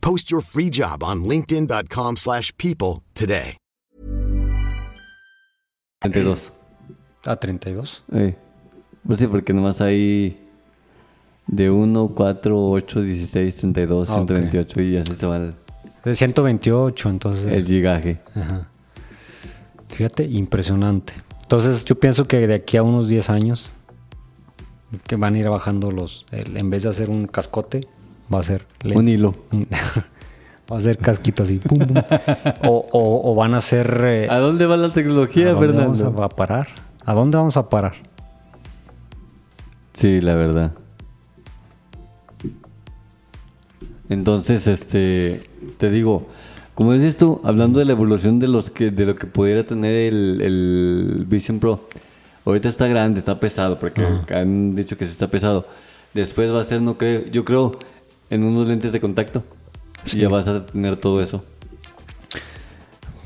Post 0.00 0.30
your 0.30 0.42
free 0.42 0.70
job 0.70 1.02
on 1.02 1.24
linkedin.com/people 1.24 2.16
slash 2.16 2.50
people 2.56 3.02
today. 3.14 3.56
32. 6.00 6.52
A 7.26 7.36
32. 7.36 8.02
Eh. 8.12 8.36
Pues 9.06 9.18
sí, 9.18 9.26
porque 9.26 9.52
nomás 9.52 9.80
hay 9.80 10.38
de 11.46 11.70
1, 11.70 12.12
4, 12.14 12.70
8, 12.70 13.00
16, 13.02 13.56
32, 13.56 14.10
Ah, 14.10 14.20
ok. 14.20 14.28
128 14.28 14.80
y 14.82 14.96
así 14.96 15.14
se 15.14 15.26
va 15.26 15.36
el, 15.38 15.54
De 16.04 16.14
128, 16.14 17.08
entonces. 17.10 17.50
el 17.52 17.66
gigaje. 17.66 18.20
Ajá. 18.34 18.68
Fíjate, 19.88 20.24
impresionante. 20.24 21.14
Entonces 21.42 21.84
yo 21.84 21.98
pienso 21.98 22.28
que 22.28 22.46
de 22.46 22.54
aquí 22.54 22.76
a 22.76 22.82
unos 22.82 23.08
10 23.08 23.30
años 23.30 23.74
que 25.06 25.16
van 25.16 25.34
a 25.34 25.38
ir 25.38 25.48
bajando 25.48 25.90
los, 25.90 26.26
el- 26.30 26.56
en 26.56 26.70
vez 26.70 26.82
de 26.84 26.90
hacer 26.90 27.10
un 27.10 27.26
cascote, 27.26 27.88
va 28.32 28.40
a 28.40 28.42
ser. 28.42 28.66
Un 28.94 29.08
hilo. 29.08 29.34
va 30.70 30.76
a 30.76 30.80
ser 30.80 30.98
casquito 30.98 31.42
así, 31.42 31.58
pum, 31.58 31.78
pum. 31.78 31.96
O, 32.64 32.86
o- 32.92 33.32
o 33.32 33.34
van 33.34 33.54
a 33.54 33.60
ser... 33.60 34.00
eh, 34.04 34.26
¿A 34.30 34.38
dónde 34.38 34.66
va 34.66 34.76
la 34.76 34.92
tecnología, 34.92 35.48
¿a 35.50 35.52
dónde 35.52 35.66
vamos 35.68 35.98
Fernando? 35.98 36.22
a, 36.22 36.26
a 36.26 36.28
parar? 36.28 36.68
¿A 37.04 37.14
dónde 37.14 37.36
vamos 37.38 37.56
a 37.56 37.68
parar? 37.70 37.94
Sí, 39.94 40.20
la 40.20 40.34
verdad. 40.34 40.72
Entonces, 44.08 44.66
este, 44.66 45.42
te 45.76 45.90
digo, 45.90 46.28
como 46.74 46.92
dices 46.94 47.16
tú, 47.16 47.40
hablando 47.44 47.78
de 47.78 47.84
la 47.84 47.92
evolución 47.92 48.38
de 48.38 48.48
los 48.48 48.70
que, 48.70 48.90
de 48.90 49.04
lo 49.06 49.14
que 49.16 49.26
pudiera 49.26 49.64
tener 49.64 49.92
el, 49.94 50.40
el 50.40 51.26
Vision 51.28 51.58
Pro, 51.58 51.88
ahorita 52.46 52.68
está 52.68 52.86
grande, 52.86 53.20
está 53.20 53.38
pesado, 53.38 53.78
porque 53.78 54.02
han 54.32 54.74
dicho 54.74 54.96
que 54.96 55.04
sí 55.04 55.12
está 55.12 55.28
pesado. 55.28 55.66
Después 56.14 56.50
va 56.52 56.60
a 56.60 56.64
ser, 56.64 56.80
no 56.80 56.96
creo, 56.96 57.26
yo 57.26 57.44
creo, 57.44 57.78
en 58.30 58.44
unos 58.44 58.66
lentes 58.68 58.92
de 58.92 59.00
contacto. 59.00 59.44
Y 60.12 60.18
ya 60.18 60.28
vas 60.28 60.46
a 60.48 60.66
tener 60.66 60.96
todo 60.96 61.22
eso. 61.22 61.44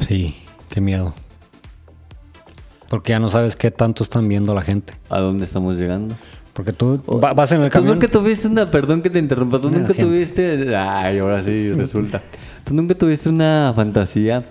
Sí, 0.00 0.34
qué 0.68 0.80
miedo. 0.80 1.14
Porque 2.88 3.10
ya 3.10 3.18
no 3.18 3.30
sabes 3.30 3.56
qué 3.56 3.70
tanto 3.70 4.02
están 4.02 4.28
viendo 4.28 4.54
la 4.54 4.62
gente. 4.62 4.94
¿A 5.08 5.20
dónde 5.20 5.44
estamos 5.44 5.76
llegando? 5.76 6.14
Porque 6.52 6.72
tú 6.72 7.02
va- 7.22 7.32
vas 7.32 7.50
en 7.52 7.62
el 7.62 7.68
Tú 7.70 7.74
camión. 7.78 7.94
nunca 7.94 8.08
tuviste 8.08 8.46
una, 8.48 8.70
perdón 8.70 9.00
que 9.00 9.08
te 9.08 9.18
interrumpa, 9.18 9.58
tú 9.58 9.68
Nada, 9.68 9.80
nunca 9.82 9.94
siempre. 9.94 10.16
tuviste, 10.18 10.76
ay, 10.76 11.18
ahora 11.18 11.42
sí 11.42 11.72
resulta. 11.76 12.20
Tú 12.64 12.74
nunca 12.74 12.94
tuviste 12.94 13.28
una 13.30 13.72
fantasía 13.74 14.44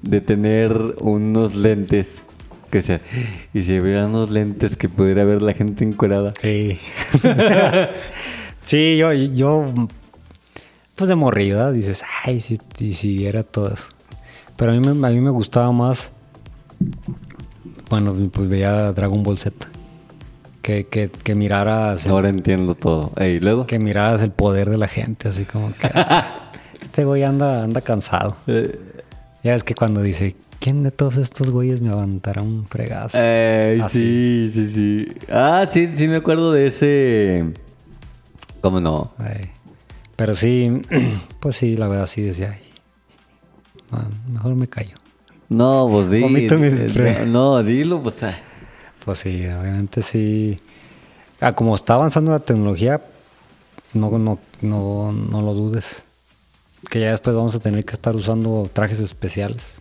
de 0.00 0.20
tener 0.20 0.72
unos 1.00 1.54
lentes 1.56 2.22
que 2.70 2.82
se 2.82 3.00
y 3.52 3.62
si 3.62 3.78
hubiera 3.80 4.06
unos 4.06 4.30
lentes 4.30 4.76
que 4.76 4.88
pudiera 4.88 5.24
ver 5.24 5.42
la 5.42 5.54
gente 5.54 5.82
encuerada. 5.84 6.34
Sí. 6.40 6.78
sí, 8.64 8.96
yo, 8.98 9.12
yo, 9.12 9.64
pues 10.96 11.08
de 11.08 11.14
morrida 11.14 11.70
dices, 11.72 12.02
ay, 12.24 12.40
si, 12.40 12.58
si, 12.76 12.94
si 12.94 13.16
viera 13.16 13.42
todo 13.42 13.72
eso. 13.72 13.86
Pero 14.56 14.72
a 14.72 14.74
mí, 14.74 14.80
me, 14.80 15.06
a 15.06 15.10
mí 15.10 15.20
me 15.20 15.30
gustaba 15.30 15.70
más, 15.72 16.10
bueno, 17.90 18.14
pues 18.32 18.48
veía 18.48 18.92
Dragon 18.92 19.22
Ball 19.22 19.38
Z. 19.38 19.68
Que, 20.62 20.86
que, 20.86 21.10
que 21.10 21.34
miraras, 21.34 22.06
el- 22.06 22.12
Ahora 22.12 22.30
entiendo 22.30 22.74
todo. 22.74 23.12
Ey, 23.16 23.38
luego. 23.38 23.66
que 23.66 23.78
miraras 23.78 24.22
el 24.22 24.30
poder 24.30 24.70
de 24.70 24.78
la 24.78 24.88
gente, 24.88 25.28
así 25.28 25.44
como 25.44 25.72
que 25.74 25.90
este 26.80 27.04
güey 27.04 27.22
anda, 27.22 27.62
anda 27.62 27.82
cansado. 27.82 28.36
Eh, 28.46 28.78
Ya 29.42 29.52
ves 29.52 29.62
que 29.62 29.74
cuando 29.74 30.00
dice, 30.00 30.34
¿quién 30.60 30.82
de 30.82 30.90
todos 30.90 31.18
estos 31.18 31.50
güeyes 31.50 31.82
me 31.82 31.90
aguantará 31.90 32.40
un 32.40 32.64
fregazo? 32.66 33.18
ey, 33.20 33.82
sí, 33.90 34.50
sí, 34.54 34.66
sí. 34.72 35.08
Ah, 35.30 35.66
sí, 35.70 35.90
sí 35.94 36.08
me 36.08 36.16
acuerdo 36.16 36.50
de 36.52 36.68
ese. 36.68 37.44
¿Cómo 38.64 38.80
no? 38.80 39.12
Ay, 39.18 39.50
Pero 40.16 40.34
sí, 40.34 40.80
pues 41.40 41.56
sí, 41.56 41.76
la 41.76 41.86
verdad 41.86 42.06
sí 42.06 42.22
decía, 42.22 42.52
ay, 42.58 42.62
man, 43.90 44.22
mejor 44.32 44.54
me 44.54 44.66
callo. 44.66 44.96
No, 45.50 45.86
pues. 45.90 46.18
Vomito 46.18 46.58
mis 46.58 46.78
eh. 46.78 47.26
No, 47.26 47.62
dilo, 47.62 48.02
pues. 48.02 48.22
ah. 48.22 48.38
Pues 49.04 49.18
sí, 49.18 49.44
obviamente 49.44 50.00
sí. 50.00 50.58
Ah, 51.42 51.54
como 51.54 51.74
está 51.74 51.92
avanzando 51.92 52.30
la 52.30 52.40
tecnología, 52.40 53.02
no, 53.92 54.16
no, 54.18 54.38
no, 54.62 55.12
no 55.12 55.42
lo 55.42 55.52
dudes. 55.52 56.04
Que 56.88 57.00
ya 57.00 57.10
después 57.10 57.36
vamos 57.36 57.54
a 57.54 57.58
tener 57.58 57.84
que 57.84 57.92
estar 57.92 58.16
usando 58.16 58.70
trajes 58.72 58.98
especiales. 58.98 59.76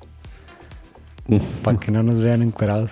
para 1.63 1.79
que 1.79 1.89
no 1.89 2.03
nos 2.03 2.19
vean 2.19 2.41
encuerados. 2.41 2.91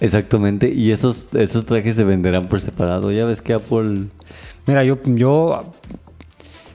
Exactamente, 0.00 0.72
y 0.72 0.90
esos, 0.90 1.28
esos 1.34 1.64
trajes 1.66 1.96
se 1.96 2.04
venderán 2.04 2.48
por 2.48 2.60
separado. 2.60 3.12
Ya 3.12 3.24
ves 3.24 3.40
que 3.40 3.54
Apple. 3.54 4.06
Mira, 4.66 4.82
yo, 4.84 4.98
yo 5.04 5.72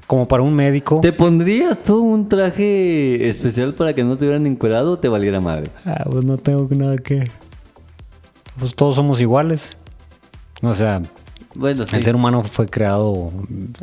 como 0.08 0.28
para 0.28 0.42
un 0.44 0.56
médico, 0.56 1.00
¿Te 1.02 1.14
pondrías 1.14 1.84
tú 1.84 2.00
un 2.00 2.30
traje 2.30 3.28
especial 3.30 3.74
para 3.74 3.94
que 3.94 4.04
no 4.04 4.16
te 4.18 4.26
hubieran 4.26 4.46
encuerado 4.48 4.94
o 4.94 5.00
te 5.00 5.08
valiera 5.08 5.40
madre? 5.42 5.70
ah, 5.86 6.04
pues 6.10 6.24
no 6.24 6.38
tengo 6.38 6.68
nada 6.72 6.98
que... 6.98 7.30
Pues 8.58 8.74
todos 8.76 8.96
somos 8.96 9.22
iguales. 9.22 9.78
O 10.62 10.74
sea, 10.74 11.02
Bueno, 11.56 11.86
sí. 11.86 11.96
el 11.96 12.04
ser 12.04 12.16
humano 12.16 12.44
fue 12.44 12.68
creado, 12.68 13.32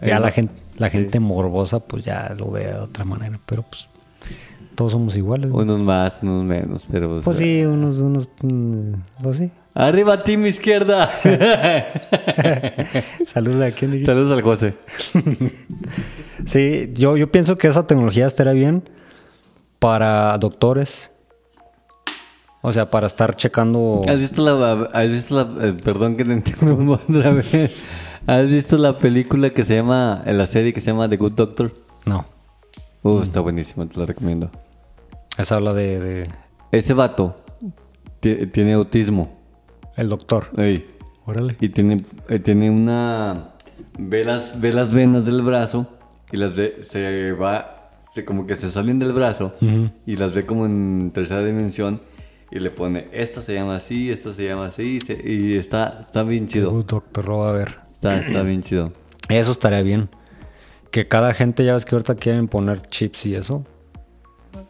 ya 0.05 0.18
la 0.18 0.31
gente, 0.33 0.53
la 0.79 0.90
gente 0.90 1.20
morbosa 1.20 1.79
pues 1.81 2.05
ya 2.05 2.35
lo 2.38 2.51
ve 2.51 2.66
de 2.66 2.75
otra 2.75 3.05
manera, 3.05 3.38
pero 3.46 3.62
pues 3.62 3.88
todos 4.76 4.92
somos 4.92 5.16
iguales. 5.16 5.50
güey. 5.50 5.64
Unos 5.64 5.80
más, 5.80 6.20
unos 6.22 6.44
menos, 6.44 6.86
pero. 6.90 7.18
o 7.18 7.22
Pues 7.22 7.36
sea, 7.38 7.46
sí, 7.46 7.64
unos, 7.64 7.98
unos, 8.00 8.28
mm, 8.42 8.92
pues 9.22 9.38
sí. 9.38 9.50
Arriba, 9.74 10.22
team 10.22 10.46
izquierda. 10.46 11.10
Saludos 13.26 13.60
a 13.60 13.70
quien 13.72 13.90
dijiste? 13.92 14.12
Saludos 14.12 14.32
al 14.32 14.42
José. 14.42 14.74
Sí, 16.44 16.92
yo, 16.94 17.16
yo 17.16 17.32
pienso 17.32 17.56
que 17.58 17.66
esa 17.66 17.86
tecnología 17.88 18.26
estaría 18.26 18.52
bien 18.52 18.88
para 19.80 20.36
doctores. 20.38 21.10
O 22.62 22.72
sea, 22.72 22.88
para 22.90 23.06
estar 23.08 23.34
checando. 23.36 24.02
¿Has 24.08 24.18
visto 24.20 24.44
la. 24.44 24.82
Has 24.92 25.08
visto 25.08 25.34
la. 25.34 25.66
eh, 25.66 25.72
perdón 25.82 26.16
que 26.16 26.24
te 26.24 26.32
interrumpa 26.34 27.00
otra 27.08 27.32
vez. 27.32 27.72
¿Has 28.28 28.46
visto 28.46 28.78
la 28.78 28.96
película 28.98 29.50
que 29.50 29.64
se 29.64 29.74
llama. 29.76 30.22
La 30.26 30.46
serie 30.46 30.72
que 30.72 30.80
se 30.80 30.90
llama 30.92 31.08
The 31.08 31.16
Good 31.16 31.32
Doctor? 31.32 31.72
No, 32.04 32.26
Uh, 33.02 33.22
está 33.22 33.40
buenísima, 33.40 33.86
te 33.86 33.98
la 33.98 34.06
recomiendo. 34.06 34.48
Esa 35.38 35.57
habla 35.57 35.72
de, 35.75 36.01
de 36.01 36.29
Ese 36.72 36.94
vato 36.94 37.37
ti- 38.20 38.46
tiene 38.49 38.75
autismo. 38.75 39.37
el 39.96 40.09
doctor. 40.09 40.49
Ey. 40.57 40.87
Órale. 41.25 41.57
Y 41.61 41.68
tiene, 41.70 42.03
eh, 42.29 42.38
tiene 42.38 42.70
una... 42.70 43.55
Ve 43.99 44.25
las, 44.25 44.61
ve 44.61 44.72
las 44.72 44.92
venas 44.92 45.25
del 45.27 45.42
brazo 45.42 45.87
y 46.31 46.37
las 46.37 46.55
ve... 46.55 46.79
Se 46.83 47.33
va... 47.33 47.72
Se, 48.12 48.25
como 48.25 48.46
que 48.46 48.55
se 48.55 48.70
salen 48.70 48.99
del 48.99 49.12
brazo 49.12 49.55
y 50.07 50.16
las 50.16 50.33
ve 50.33 50.46
como 50.46 50.64
en 50.64 51.11
tercera 51.12 51.44
dimensión 51.44 52.01
y 52.51 52.61
le 52.61 52.70
pone... 52.70 53.09
Esta 53.12 53.42
se 53.42 53.55
llama 53.55 53.77
así, 53.77 54.11
esto 54.11 54.33
se 54.33 54.46
llama 54.46 54.66
así 54.66 54.96
y, 54.96 55.01
se- 55.01 55.20
y 55.29 55.57
está, 55.57 55.99
está 56.01 56.22
bien 56.22 56.46
chido. 56.46 56.70
Uh, 56.72 56.83
doctor 56.85 57.29
lo 57.29 57.38
va 57.38 57.51
a 57.51 57.53
ver. 57.53 57.79
Está, 57.92 58.18
está 58.20 58.42
bien 58.42 58.62
chido. 58.62 58.92
Eso 59.29 59.53
estaría 59.53 59.83
bien. 59.83 60.09
Que 60.92 61.09
cada 61.09 61.35
gente, 61.35 61.64
ya 61.64 61.75
ves 61.75 61.85
que 61.85 61.94
ahorita 61.96 62.14
quieren 62.14 62.46
poner 62.49 62.81
chips 62.83 63.27
y 63.27 63.35
eso. 63.35 63.64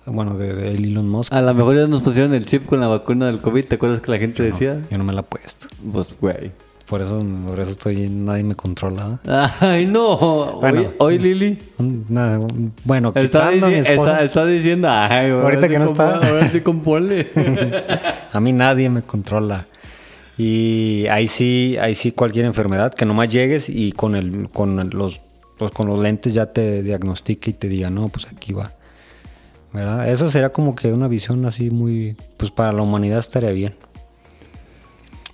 Bueno, 0.07 0.37
de, 0.37 0.53
de 0.55 0.75
Elon 0.75 1.09
Musk. 1.09 1.33
A 1.33 1.41
lo 1.43 1.53
mejor 1.55 1.77
ya 1.77 1.87
nos 1.87 2.03
pusieron 2.03 2.33
el 2.35 2.47
chip 2.47 2.67
con 2.67 2.81
la 2.81 2.87
vacuna 2.87 3.27
del 3.27 3.41
COVID. 3.41 3.65
¿Te 3.65 3.75
acuerdas 3.75 4.01
que 4.01 4.11
la 4.11 4.19
gente 4.19 4.43
decía? 4.43 4.81
Yo 4.91 4.99
no 4.99 5.05
me 5.05 5.13
la 5.13 5.21
he 5.21 5.25
puesto. 5.25 5.67
Pues, 5.93 6.17
güey. 6.21 6.53
Por 6.87 7.03
eso, 7.03 7.21
por 7.45 7.59
eso 7.59 7.73
estoy, 7.73 8.09
nadie 8.09 8.45
me 8.45 8.55
controla. 8.55 9.19
Ay, 9.59 9.87
no. 9.87 10.61
Bueno. 10.61 10.81
Hoy, 10.83 10.89
hoy 10.99 11.19
Lili... 11.19 11.59
Bueno, 12.85 13.13
Está, 13.17 13.51
mi 13.51 13.59
dici- 13.59 13.73
esposa, 13.89 14.13
está, 14.13 14.23
está 14.23 14.47
diciendo, 14.47 14.87
ay, 14.89 15.31
ahora 15.31 15.43
Ahorita 15.43 15.67
sí 15.67 15.73
que 15.73 15.79
no 15.81 15.85
está. 15.87 16.15
Ahora 16.19 16.49
sí 16.49 16.61
compone. 16.61 17.27
a 18.33 18.39
mí 18.39 18.53
nadie 18.53 18.89
me 18.89 19.03
controla. 19.03 19.67
Y 20.39 21.07
ahí 21.11 21.27
sí, 21.27 21.77
ahí 21.81 21.97
sí 21.97 22.13
cualquier 22.13 22.45
enfermedad, 22.45 22.95
que 22.95 23.05
nomás 23.05 23.31
llegues 23.31 23.69
y 23.69 23.91
con 23.91 24.15
el, 24.15 24.49
con 24.51 24.91
los, 24.91 25.21
pues 25.59 25.73
con 25.73 25.89
los 25.89 26.01
lentes 26.01 26.35
ya 26.35 26.47
te 26.53 26.83
diagnostique 26.85 27.51
y 27.51 27.55
te 27.55 27.69
diga, 27.69 27.91
no, 27.91 28.09
pues 28.11 28.27
aquí 28.27 28.53
va. 28.53 28.73
¿Verdad? 29.77 30.09
Eso 30.09 30.29
sería 30.29 30.49
como 30.55 30.75
que 30.75 30.91
una 30.91 31.07
visión 31.07 31.45
así 31.45 31.69
muy, 31.69 32.17
pues 32.39 32.51
para 32.51 32.73
la 32.73 32.81
humanidad 32.81 33.19
estaría 33.19 33.51
bien. 33.51 33.75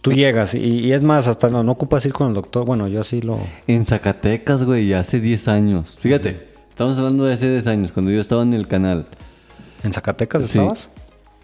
Tú 0.00 0.10
llegas 0.12 0.54
y, 0.54 0.58
y 0.80 0.92
es 0.92 1.04
más, 1.04 1.28
hasta 1.28 1.48
no, 1.48 1.62
no 1.62 1.70
ocupas 1.70 2.04
ir 2.06 2.12
con 2.12 2.26
el 2.26 2.34
doctor. 2.34 2.64
Bueno, 2.66 2.88
yo 2.88 3.00
así 3.02 3.20
lo... 3.20 3.38
en 3.68 3.84
Zacatecas, 3.84 4.64
güey, 4.64 4.92
hace 4.94 5.20
10 5.20 5.46
años. 5.46 5.96
Fíjate, 6.00 6.48
estamos 6.68 6.98
hablando 6.98 7.22
de 7.22 7.34
hace 7.34 7.48
10 7.48 7.68
años, 7.68 7.92
cuando 7.92 8.10
yo 8.10 8.20
estaba 8.20 8.42
en 8.42 8.52
el 8.52 8.66
canal. 8.66 9.06
¿En 9.84 9.92
Zacatecas 9.92 10.42
Sí. 10.42 10.58
estabas? 10.58 10.90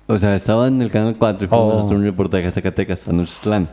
O 0.08 0.18
sea, 0.18 0.34
estaba 0.34 0.66
en 0.66 0.82
el 0.82 0.90
canal 0.90 1.14
4 1.16 1.44
y 1.44 1.48
fuimos 1.48 1.74
Oh. 1.74 1.80
a 1.82 1.84
hacer 1.84 1.96
un 1.98 2.02
reportaje 2.02 2.46
a 2.48 2.50
Zacatecas, 2.50 3.06
a 3.06 3.12
Nochitlán. 3.12 3.68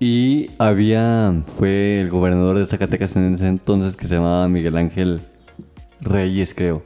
Y 0.00 0.50
había, 0.58 1.44
fue 1.58 2.00
el 2.00 2.10
gobernador 2.10 2.58
de 2.58 2.66
Zacatecas 2.66 3.14
en 3.14 3.34
ese 3.34 3.46
entonces 3.46 3.96
que 3.96 4.08
se 4.08 4.16
llamaba 4.16 4.48
Miguel 4.48 4.76
Ángel 4.76 5.20
Reyes, 6.00 6.52
creo. 6.54 6.82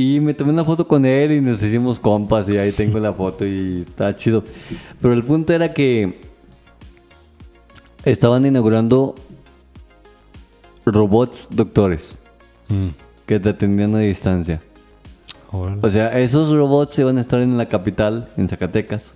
Y 0.00 0.20
me 0.20 0.32
tomé 0.32 0.52
una 0.52 0.64
foto 0.64 0.86
con 0.86 1.04
él 1.04 1.32
y 1.32 1.40
nos 1.40 1.60
hicimos 1.60 1.98
compas 1.98 2.48
y 2.48 2.56
ahí 2.56 2.70
tengo 2.70 3.00
la 3.00 3.12
foto 3.12 3.44
y 3.44 3.84
está 3.88 4.14
chido. 4.14 4.44
Pero 5.00 5.12
el 5.12 5.24
punto 5.24 5.52
era 5.52 5.72
que 5.74 6.20
estaban 8.04 8.46
inaugurando 8.46 9.16
robots 10.86 11.48
doctores 11.50 12.18
Mm. 12.68 12.88
que 13.26 13.40
te 13.40 13.48
atendían 13.48 13.94
a 13.94 14.00
distancia. 14.00 14.60
O 15.50 15.88
sea, 15.90 16.18
esos 16.20 16.50
robots 16.50 16.98
iban 16.98 17.16
a 17.16 17.22
estar 17.22 17.40
en 17.40 17.56
la 17.56 17.66
capital, 17.66 18.28
en 18.36 18.46
Zacatecas, 18.46 19.14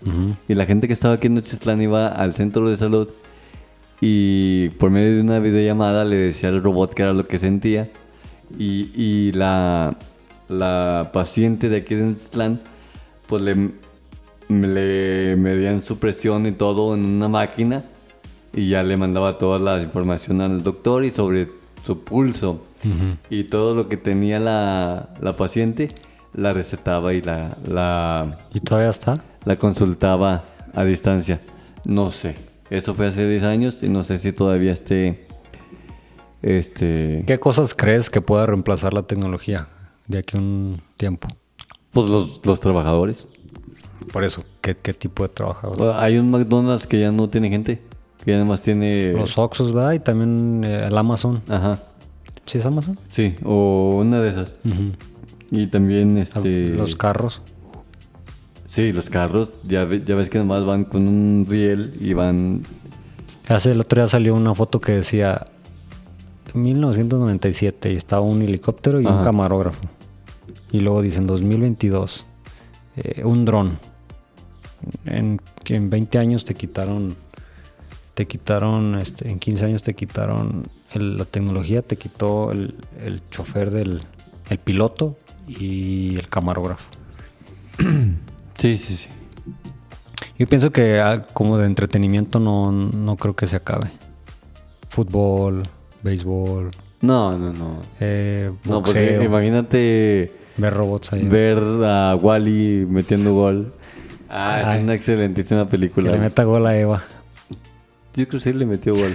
y 0.48 0.54
la 0.54 0.64
gente 0.64 0.86
que 0.86 0.94
estaba 0.94 1.14
aquí 1.14 1.26
en 1.26 1.34
Nochistlán 1.34 1.82
iba 1.82 2.08
al 2.08 2.34
centro 2.34 2.68
de 2.70 2.78
salud 2.78 3.08
y 4.00 4.70
por 4.78 4.90
medio 4.90 5.16
de 5.16 5.20
una 5.20 5.38
videollamada 5.38 6.04
le 6.06 6.16
decía 6.16 6.48
al 6.48 6.62
robot 6.62 6.94
qué 6.94 7.02
era 7.02 7.12
lo 7.12 7.26
que 7.28 7.38
sentía 7.38 7.90
y, 8.58 8.88
y 8.96 9.32
la, 9.32 9.94
la 10.52 11.10
paciente 11.12 11.68
de 11.68 11.78
aquí 11.78 11.94
de 11.94 12.02
Nochistlán 12.02 12.60
pues 13.26 13.42
le, 13.42 13.70
le 14.48 15.36
medían 15.36 15.82
su 15.82 15.98
presión 15.98 16.46
y 16.46 16.52
todo 16.52 16.94
en 16.94 17.04
una 17.04 17.28
máquina 17.28 17.84
y 18.52 18.68
ya 18.68 18.82
le 18.82 18.96
mandaba 18.96 19.38
toda 19.38 19.58
la 19.58 19.82
información 19.82 20.40
al 20.40 20.62
doctor 20.62 21.04
y 21.04 21.10
sobre 21.10 21.48
su 21.86 22.00
pulso 22.00 22.62
y 23.30 23.44
todo 23.44 23.74
lo 23.74 23.88
que 23.88 23.96
tenía 23.96 24.38
la, 24.38 25.08
la 25.20 25.36
paciente 25.36 25.88
la 26.34 26.52
recetaba 26.52 27.12
y 27.14 27.22
la, 27.22 27.56
la, 27.66 28.38
¿Y 28.52 28.60
todavía 28.60 28.90
está? 28.90 29.24
la 29.44 29.56
consultaba 29.56 30.44
a 30.74 30.84
distancia. 30.84 31.40
No 31.84 32.10
sé. 32.10 32.36
Eso 32.70 32.94
fue 32.94 33.08
hace 33.08 33.28
10 33.28 33.42
años 33.42 33.82
y 33.82 33.88
no 33.88 34.02
sé 34.02 34.18
si 34.18 34.32
todavía 34.32 34.72
esté. 34.72 35.26
Este. 36.40 37.24
¿Qué 37.26 37.38
cosas 37.38 37.74
crees 37.74 38.08
que 38.08 38.20
pueda 38.20 38.46
reemplazar 38.46 38.94
la 38.94 39.02
tecnología 39.02 39.68
de 40.08 40.18
aquí 40.18 40.36
a 40.36 40.40
un 40.40 40.80
tiempo? 40.96 41.28
Pues 41.92 42.08
los, 42.08 42.40
los 42.44 42.60
trabajadores. 42.60 43.28
Por 44.12 44.24
eso, 44.24 44.44
¿qué, 44.60 44.74
qué 44.76 44.92
tipo 44.94 45.22
de 45.22 45.28
trabajador? 45.28 45.76
Pues, 45.76 45.94
Hay 45.96 46.16
un 46.18 46.30
McDonald's 46.30 46.86
que 46.86 47.00
ya 47.00 47.10
no 47.12 47.28
tiene 47.28 47.48
gente. 47.50 47.80
Que 48.24 48.30
ya 48.32 48.36
nada 48.38 48.48
más 48.48 48.62
tiene. 48.62 49.12
Los 49.12 49.36
Oxxos, 49.38 49.72
¿verdad? 49.72 49.92
Y 49.92 49.98
también 50.00 50.62
eh, 50.64 50.86
el 50.86 50.96
Amazon. 50.98 51.42
Ajá. 51.48 51.82
¿Sí 52.46 52.58
es 52.58 52.66
Amazon? 52.66 52.98
Sí, 53.08 53.36
o 53.44 53.96
una 54.00 54.20
de 54.20 54.30
esas. 54.30 54.56
Ujú. 54.64 54.92
Y 55.50 55.66
también 55.68 56.18
este. 56.18 56.68
Los 56.68 56.96
carros. 56.96 57.42
Sí, 58.66 58.92
los 58.92 59.10
carros. 59.10 59.54
Ya, 59.64 59.84
ve- 59.84 60.02
ya 60.04 60.14
ves 60.14 60.30
que 60.30 60.38
nomás 60.38 60.64
van 60.64 60.84
con 60.84 61.06
un 61.06 61.46
riel 61.48 61.94
y 62.00 62.12
van. 62.14 62.62
Hace 63.48 63.72
el 63.72 63.80
otro 63.80 64.00
día 64.02 64.08
salió 64.08 64.34
una 64.34 64.54
foto 64.54 64.80
que 64.80 64.92
decía 64.92 65.46
1997 66.54 67.92
y 67.92 67.96
estaba 67.96 68.22
un 68.22 68.42
helicóptero 68.42 69.00
y 69.00 69.06
un 69.06 69.22
camarógrafo. 69.24 69.80
Y 70.70 70.80
luego 70.80 71.02
dicen 71.02 71.26
2022, 71.26 72.26
eh, 72.96 73.22
un 73.24 73.44
dron. 73.44 73.78
En, 75.04 75.40
que 75.64 75.76
en 75.76 75.90
20 75.90 76.18
años 76.18 76.44
te 76.44 76.54
quitaron, 76.54 77.14
te 78.14 78.26
quitaron, 78.26 78.96
este, 78.96 79.30
en 79.30 79.38
15 79.38 79.64
años 79.66 79.82
te 79.82 79.94
quitaron 79.94 80.66
el- 80.92 81.16
la 81.18 81.24
tecnología, 81.24 81.82
te 81.82 81.96
quitó 81.96 82.50
el, 82.52 82.74
el 83.04 83.22
chofer 83.30 83.70
del 83.70 84.02
el 84.50 84.58
piloto 84.58 85.16
y 85.46 86.16
el 86.16 86.28
camarógrafo. 86.28 86.88
Sí, 88.58 88.78
sí, 88.78 88.96
sí. 88.96 89.08
Yo 90.38 90.46
pienso 90.46 90.70
que 90.70 91.00
ah, 91.00 91.24
como 91.32 91.58
de 91.58 91.66
entretenimiento 91.66 92.38
no, 92.38 92.70
no 92.70 93.16
creo 93.16 93.34
que 93.34 93.48
se 93.48 93.56
acabe. 93.56 93.90
Fútbol, 94.88 95.64
béisbol, 96.02 96.70
No, 97.00 97.36
no, 97.38 97.52
no. 97.52 97.80
eh, 98.00 98.50
No, 98.64 98.82
pues 98.82 98.96
eh, 98.96 99.20
imagínate 99.24 100.32
ver 100.56 100.74
robots 100.74 101.12
ahí. 101.12 101.26
ver 101.26 101.58
a 101.84 102.16
Wally 102.20 102.86
metiendo 102.88 103.34
gol. 103.34 103.72
Ah, 104.28 104.62
Ay. 104.64 104.78
es 104.78 104.82
una 104.84 104.94
excelentísima 104.94 105.64
que 105.64 105.70
película. 105.70 106.10
le 106.12 106.18
meta 106.18 106.44
gol 106.44 106.66
a 106.66 106.76
Eva. 106.76 107.02
Yo 108.14 108.26
creo 108.28 108.40
que 108.40 108.40
sí 108.40 108.52
le 108.52 108.66
metió 108.66 108.94
gol. 108.94 109.12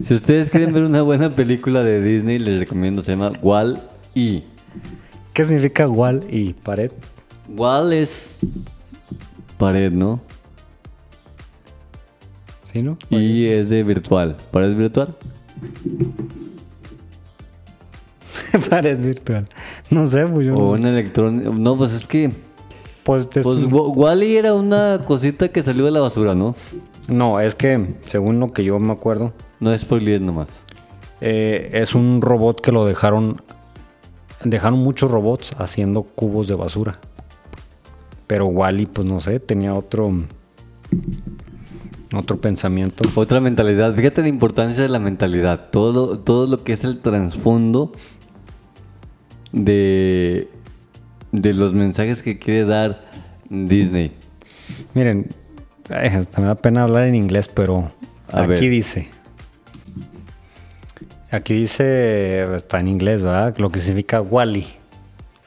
si 0.00 0.14
ustedes 0.14 0.50
quieren 0.50 0.72
ver 0.72 0.82
una 0.84 1.02
buena 1.02 1.30
película 1.30 1.82
de 1.82 2.02
Disney, 2.02 2.38
les 2.38 2.58
recomiendo. 2.60 3.02
Se 3.02 3.12
llama 3.12 3.32
Wall 3.42 3.80
E. 4.14 4.42
¿Qué 5.32 5.44
significa 5.44 5.86
wall 5.86 6.24
y 6.30 6.52
pared? 6.54 6.90
Wall 7.48 7.92
es 7.92 8.96
pared, 9.58 9.92
¿no? 9.92 10.20
¿Sí, 12.64 12.82
no? 12.82 12.98
Y 13.10 13.46
es 13.46 13.68
de 13.70 13.82
virtual. 13.82 14.36
¿Pared 14.50 14.74
virtual? 14.74 15.14
pared 18.70 19.00
virtual. 19.00 19.48
No 19.90 20.06
sé, 20.06 20.26
pues 20.26 20.46
yo 20.46 20.52
no 20.52 20.58
O 20.58 20.74
sé. 20.76 20.80
un 20.82 20.86
electrón. 20.88 21.62
No, 21.62 21.76
pues 21.76 21.92
es 21.92 22.06
que. 22.06 22.30
Pues, 23.04 23.30
te- 23.30 23.42
Pues 23.42 23.64
Wally 23.70 24.36
era 24.36 24.54
una 24.54 25.00
cosita 25.04 25.48
que 25.48 25.62
salió 25.62 25.84
de 25.84 25.92
la 25.92 26.00
basura, 26.00 26.34
¿no? 26.34 26.56
No, 27.08 27.38
es 27.40 27.54
que 27.54 27.94
según 28.00 28.40
lo 28.40 28.52
que 28.52 28.64
yo 28.64 28.78
me 28.80 28.92
acuerdo, 28.92 29.32
No 29.60 29.72
es 29.72 29.84
por 29.84 30.02
nomás. 30.02 30.48
eh, 31.20 31.70
es 31.74 31.94
un 31.94 32.20
robot 32.20 32.60
que 32.60 32.72
lo 32.72 32.84
dejaron. 32.84 33.42
Dejaron 34.44 34.80
muchos 34.80 35.10
robots 35.10 35.52
haciendo 35.58 36.02
cubos 36.02 36.48
de 36.48 36.56
basura. 36.56 36.98
Pero 38.26 38.46
Wally, 38.46 38.86
pues 38.86 39.06
no 39.06 39.20
sé, 39.20 39.38
tenía 39.38 39.72
otro. 39.74 40.12
Otro 42.12 42.40
pensamiento. 42.40 43.08
Otra 43.14 43.40
mentalidad. 43.40 43.94
Fíjate 43.94 44.22
la 44.22 44.28
importancia 44.28 44.82
de 44.82 44.88
la 44.88 44.98
mentalidad. 45.00 45.70
Todo 45.70 45.92
lo, 45.92 46.18
todo 46.20 46.46
lo 46.46 46.62
que 46.62 46.72
es 46.72 46.84
el 46.84 47.00
trasfondo 47.00 47.92
de, 49.52 50.48
de 51.32 51.54
los 51.54 51.72
mensajes 51.74 52.22
que 52.22 52.38
quiere 52.38 52.64
dar 52.64 53.04
Disney. 53.48 54.12
Miren, 54.94 55.26
hasta 55.90 56.40
me 56.40 56.46
da 56.46 56.54
pena 56.54 56.82
hablar 56.82 57.04
en 57.06 57.14
inglés, 57.14 57.48
pero 57.48 57.92
A 58.30 58.42
aquí 58.42 58.48
ver. 58.48 58.70
dice. 58.70 59.08
Aquí 61.30 61.54
dice, 61.54 62.54
está 62.54 62.78
en 62.78 62.88
inglés, 62.88 63.22
¿verdad? 63.22 63.56
Lo 63.58 63.70
que 63.70 63.80
significa 63.80 64.20
Wally. 64.20 64.66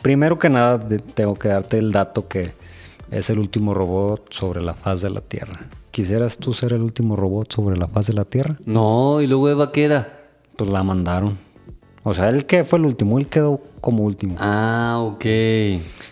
Primero 0.01 0.37
que 0.37 0.49
nada, 0.49 0.85
tengo 1.13 1.35
que 1.35 1.47
darte 1.47 1.77
el 1.77 1.91
dato 1.91 2.27
que 2.27 2.51
es 3.11 3.29
el 3.29 3.39
último 3.39 3.73
robot 3.73 4.31
sobre 4.33 4.61
la 4.61 4.73
faz 4.73 5.01
de 5.01 5.09
la 5.09 5.21
Tierra. 5.21 5.67
¿Quisieras 5.99 6.37
tú 6.37 6.53
ser 6.53 6.71
el 6.71 6.81
último 6.81 7.17
robot 7.17 7.51
sobre 7.51 7.75
la 7.77 7.85
faz 7.89 8.07
de 8.07 8.13
la 8.13 8.23
Tierra? 8.23 8.57
No, 8.65 9.19
y 9.19 9.27
luego 9.27 9.49
Eva, 9.49 9.73
¿qué 9.73 9.83
era? 9.83 10.29
Pues 10.55 10.69
la 10.69 10.81
mandaron. 10.81 11.37
O 12.03 12.13
sea, 12.13 12.29
él 12.29 12.45
que 12.45 12.63
fue 12.63 12.79
el 12.79 12.85
último, 12.85 13.19
él 13.19 13.27
quedó 13.27 13.59
como 13.81 14.03
último. 14.03 14.37
Ah, 14.39 14.97
ok. 15.01 15.25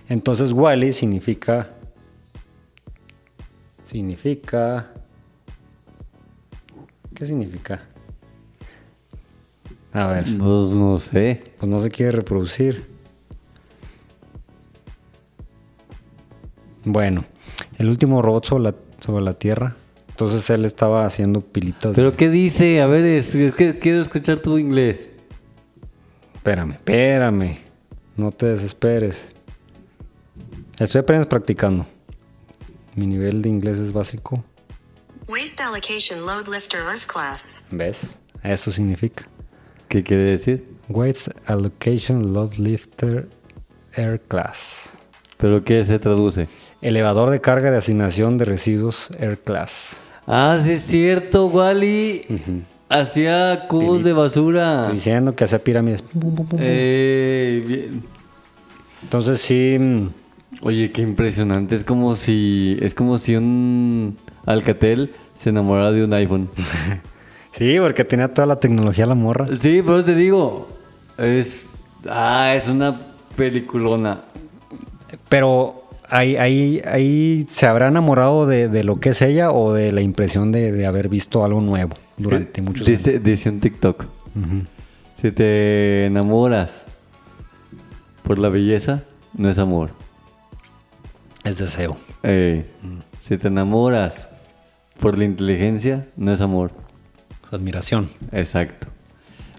Entonces 0.10 0.52
Wally 0.52 0.92
significa. 0.92 1.70
Significa. 3.86 4.92
¿Qué 7.16 7.26
significa? 7.26 7.86
A 9.94 10.08
ver, 10.08 10.24
Pues 10.26 10.38
no 10.38 11.00
sé. 11.00 11.44
pues 11.58 11.72
no 11.72 11.80
se 11.80 11.90
quiere 11.90 12.12
reproducir. 12.12 12.86
Bueno, 16.84 17.24
el 17.78 17.88
último 17.88 18.22
robot 18.22 18.44
sobre 18.48 18.64
la, 18.66 18.76
sobre 19.00 19.24
la 19.24 19.34
Tierra. 19.34 19.76
Entonces 20.10 20.50
él 20.50 20.66
estaba 20.66 21.06
haciendo 21.06 21.42
pilitas. 21.42 21.92
de- 21.92 21.96
¿Pero 21.96 22.16
qué 22.16 22.30
dice? 22.30 22.82
A 22.82 22.88
ver, 22.88 23.04
es, 23.06 23.34
es 23.36 23.54
que 23.56 23.78
quiero 23.78 24.02
escuchar 24.02 24.40
tu 24.40 24.58
inglés. 24.58 25.12
Espérame, 26.36 26.72
espérame. 26.74 27.58
No 28.16 28.32
te 28.32 28.48
desesperes. 28.48 29.32
Estoy 30.80 31.00
apenas 31.00 31.28
practicando. 31.28 31.86
Mi 32.96 33.06
nivel 33.06 33.42
de 33.42 33.50
inglés 33.50 33.78
es 33.80 33.94
básico. 33.94 34.44
Waste 35.28 35.62
allocation 35.62 36.22
load 36.26 36.48
lifter 36.48 36.80
Earth 36.82 37.06
class. 37.06 37.64
¿Ves? 37.70 38.16
Eso 38.44 38.72
significa. 38.72 39.28
¿Qué 39.90 40.04
quiere 40.04 40.24
decir? 40.24 40.68
Weights 40.90 41.30
Allocation 41.46 42.34
Load 42.34 42.54
Lifter 42.56 43.28
Air 43.94 44.22
Class. 44.22 44.90
¿Pero 45.38 45.64
qué 45.64 45.84
se 45.84 46.00
traduce? 46.00 46.48
Elevador 46.82 47.30
de 47.30 47.42
carga 47.42 47.72
de 47.72 47.78
asignación 47.78 48.38
de 48.38 48.46
residuos 48.46 49.10
Air 49.20 49.40
Class. 49.40 50.02
Ah, 50.28 50.58
sí 50.64 50.72
es 50.72 50.82
cierto, 50.82 51.48
Wally. 51.48 52.26
Hacía 52.90 53.68
cubos 53.68 54.04
de 54.04 54.14
basura. 54.14 54.82
Estoy 54.82 54.96
diciendo 54.96 55.36
que 55.36 55.44
hace 55.44 55.60
pirámides. 55.60 56.04
Eh, 56.58 57.64
bien. 57.66 58.04
Entonces 59.04 59.42
sí. 59.42 59.78
mm, 59.80 60.08
Oye, 60.62 60.92
qué 60.92 61.02
impresionante. 61.02 61.76
Es 61.76 61.84
como 61.84 62.16
si. 62.16 62.78
Es 62.82 62.94
como 62.94 63.18
si 63.18 63.36
un 63.36 64.18
Alcatel 64.46 65.14
se 65.34 65.50
enamorara 65.50 65.92
de 65.92 66.04
un 66.04 66.14
iPhone. 66.14 66.50
Sí, 67.52 67.78
porque 67.80 68.04
tenía 68.04 68.32
toda 68.32 68.46
la 68.46 68.60
tecnología 68.60 69.08
la 69.08 69.16
morra. 69.16 69.48
Sí, 69.60 69.82
pero 69.84 70.04
te 70.04 70.14
digo. 70.14 70.68
Es. 71.18 71.78
Ah, 72.08 72.54
es 72.56 72.68
una 72.68 73.00
peliculona. 73.36 74.22
Pero 75.28 75.87
ahí, 76.10 76.36
ahí, 76.38 76.82
ahí 76.86 77.46
se 77.50 77.66
habrá 77.66 77.88
enamorado 77.88 78.46
de, 78.46 78.68
de 78.70 78.84
lo 78.84 78.98
que 79.00 79.10
es 79.10 79.22
ella 79.22 79.52
o 79.52 79.74
de 79.74 79.92
la 79.92 80.02
impresión 80.02 80.52
de, 80.52 80.72
de 80.72 80.86
haber 80.86 81.10
visto 81.10 81.44
algo 81.46 81.62
nuevo 81.62 81.96
durante 82.18 82.62
muchos 82.62 82.88
años. 82.88 83.00
dice, 83.04 83.20
dice 83.20 83.50
un 83.50 83.60
TikTok. 83.60 84.06
Si 85.16 85.32
te 85.32 86.06
enamoras 86.06 86.86
por 88.24 88.38
la 88.40 88.50
belleza, 88.50 89.04
no 89.34 89.50
es 89.50 89.58
amor. 89.60 89.90
Es 91.44 91.58
deseo. 91.58 91.98
Eh, 92.24 92.66
Si 93.22 93.38
te 93.38 93.48
enamoras 93.48 94.30
por 95.00 95.18
la 95.18 95.26
inteligencia, 95.26 96.08
no 96.16 96.32
es 96.32 96.42
amor. 96.42 96.72
Admiración. 97.52 98.10
Exacto. 98.32 98.88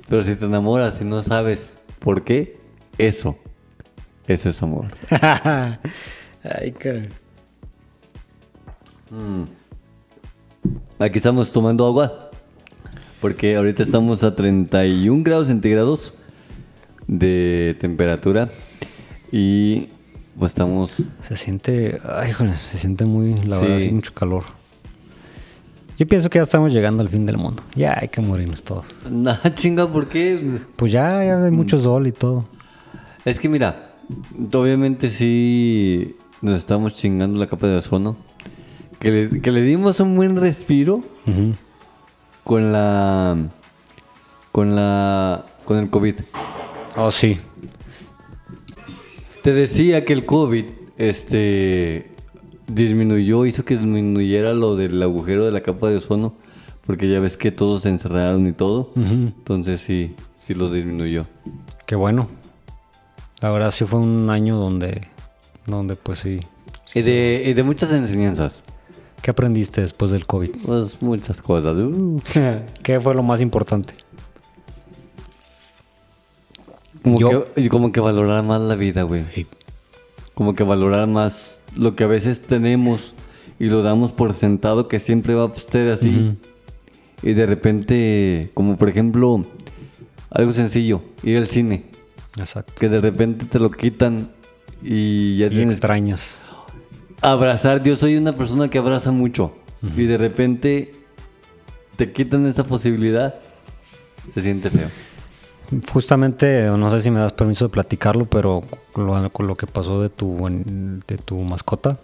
Pero 0.09 0.23
si 0.23 0.35
te 0.37 0.45
enamoras 0.47 1.01
y 1.01 1.05
no 1.05 1.23
sabes 1.23 1.77
por 1.99 2.23
qué, 2.25 2.59
eso, 2.99 3.37
eso 4.27 4.49
es 4.51 4.63
amor. 4.63 4.87
Ay, 6.43 6.73
caray. 6.73 7.09
Aquí 10.99 11.19
estamos 11.19 11.53
tomando 11.53 11.87
agua. 11.87 12.31
Porque 13.21 13.57
ahorita 13.57 13.83
estamos 13.83 14.23
a 14.23 14.37
31 14.37 15.25
grados 15.25 15.49
centígrados 15.49 16.13
de 17.09 17.77
temperatura. 17.81 18.49
Y 19.33 19.89
pues 20.39 20.53
estamos... 20.53 21.11
Se 21.23 21.37
siente, 21.37 22.01
ay, 22.05 22.31
híjole, 22.31 22.57
se 22.57 22.79
siente 22.79 23.05
muy, 23.05 23.35
la 23.43 23.59
Sí. 23.59 23.67
verdad, 23.67 23.91
mucho 23.93 24.15
calor. 24.15 24.45
Yo 25.99 26.07
pienso 26.07 26.31
que 26.31 26.39
ya 26.39 26.45
estamos 26.45 26.73
llegando 26.73 27.03
al 27.03 27.09
fin 27.09 27.27
del 27.27 27.39
mundo. 27.39 27.65
Ya 27.75 27.99
hay 28.01 28.07
que 28.07 28.21
morirnos 28.21 28.63
todos. 28.63 28.87
Nah, 29.11 29.39
chinga, 29.55 29.91
¿por 29.93 30.07
qué? 30.07 30.59
Pues 30.77 30.93
ya, 30.93 31.25
ya 31.25 31.43
hay 31.45 31.51
mucho 31.51 31.81
sol 31.81 32.07
y 32.07 32.13
todo. 32.13 32.45
Es 33.25 33.41
que 33.41 33.49
mira, 33.49 33.95
obviamente 34.53 35.11
sí 35.11 36.15
nos 36.43 36.57
estamos 36.57 36.95
chingando 36.95 37.39
la 37.39 37.47
capa 37.47 37.67
de 37.67 37.77
ozono. 37.77 38.17
Que 38.99 39.11
le, 39.11 39.41
que 39.41 39.53
le 39.53 39.63
dimos 39.63 40.01
un 40.01 40.17
buen 40.17 40.37
respiro 40.37 41.05
con 42.45 42.73
la... 42.73 43.37
Con 44.53 44.75
la... 44.75 45.45
Con 45.65 45.79
el 45.79 45.91
COVID. 45.91 46.15
Oh, 46.97 47.13
sí. 47.13 47.39
Te 49.43 49.53
decía 49.53 50.05
que 50.05 50.13
el 50.13 50.27
COVID, 50.27 50.65
este, 50.97 52.11
disminuyó, 52.67 53.47
hizo 53.47 53.65
que 53.65 53.77
disminuyera 53.77 54.53
lo 54.53 54.77
del 54.77 55.03
agujero 55.03 55.45
de 55.45 55.53
la 55.53 55.63
capa 55.63 55.89
de 55.89 55.97
ozono, 55.97 56.35
porque 56.87 57.09
ya 57.09 57.21
ves 57.21 57.37
que 57.37 57.51
todos 57.53 57.83
se 57.83 57.89
encerraron 57.89 58.47
y 58.47 58.53
todo. 58.53 58.93
Entonces 58.97 59.81
sí, 59.81 60.15
sí 60.37 60.55
lo 60.55 60.71
disminuyó. 60.71 61.27
Qué 61.87 61.95
bueno. 61.97 62.29
La 63.41 63.51
verdad 63.51 63.71
sí 63.71 63.85
fue 63.85 64.01
un 64.01 64.29
año 64.31 64.57
donde, 64.57 65.09
donde 65.77 65.97
pues 65.97 66.21
sí. 66.21 66.41
Y 66.95 67.03
de, 67.03 67.43
y 67.47 67.53
de 67.53 67.63
muchas 67.63 67.93
enseñanzas. 67.93 68.63
¿Qué 69.23 69.31
aprendiste 69.31 69.81
después 69.81 70.11
del 70.11 70.27
COVID? 70.27 70.51
Pues 70.65 71.03
muchas 71.03 71.43
cosas. 71.43 71.77
Uh. 71.77 72.21
¿Qué 72.83 73.01
fue 73.01 73.15
lo 73.15 73.23
más 73.23 73.41
importante? 73.41 73.95
Como, 77.03 77.19
Yo- 77.19 77.55
que, 77.55 77.69
como 77.69 77.93
que 77.93 78.01
valorar 78.01 78.45
más 78.45 78.61
la 78.61 78.75
vida, 78.75 79.03
güey. 79.03 79.25
Como 80.35 80.55
que 80.55 80.63
valorar 80.65 81.07
más 81.09 81.61
lo 81.77 81.95
que 81.95 82.05
a 82.05 82.07
veces 82.07 82.43
tenemos 82.43 83.15
y 83.59 83.67
lo 83.67 83.83
damos 83.83 84.13
por 84.13 84.35
sentado 84.35 84.89
que 84.89 84.99
siempre 84.99 85.35
va 85.35 85.45
a 85.45 85.55
estar 85.55 85.89
así. 85.89 86.37
Y 87.23 87.33
de 87.35 87.47
repente, 87.47 88.51
como 88.55 88.77
por 88.77 88.89
ejemplo, 88.89 89.45
algo 90.31 90.53
sencillo, 90.53 91.03
ir 91.23 91.39
al 91.39 91.49
cine. 91.49 91.87
Exacto. 92.39 92.73
Que 92.79 92.89
de 92.89 93.01
repente 93.01 93.47
te 93.47 93.59
lo 93.59 93.71
quitan 93.71 94.31
y 94.83 95.37
ya 95.39 95.47
Y 95.47 95.51
tienes 95.51 95.75
extrañas. 95.75 96.41
abrazar. 97.21 97.83
Yo 97.83 97.97
soy 97.97 98.17
una 98.17 98.33
persona 98.35 98.69
que 98.69 98.79
abraza 98.79 99.11
mucho. 99.11 99.53
Y 99.97 100.05
de 100.05 100.19
repente 100.19 100.93
te 101.97 102.13
quitan 102.13 102.47
esa 102.47 102.65
posibilidad. 102.65 103.37
Se 104.35 104.41
siente 104.41 104.71
feo. 104.71 104.89
Justamente, 105.93 106.65
no 106.77 106.91
sé 106.91 107.03
si 107.03 107.11
me 107.11 107.21
das 107.21 107.33
permiso 107.33 107.67
de 107.67 107.69
platicarlo, 107.71 108.25
pero 108.27 108.65
lo, 108.97 109.31
con 109.31 109.47
lo 109.47 109.57
que 109.57 109.67
pasó 109.67 110.01
de 110.03 110.09
tu, 110.09 110.37
de 111.07 111.17
tu 111.19 111.37
mascota, 111.43 111.99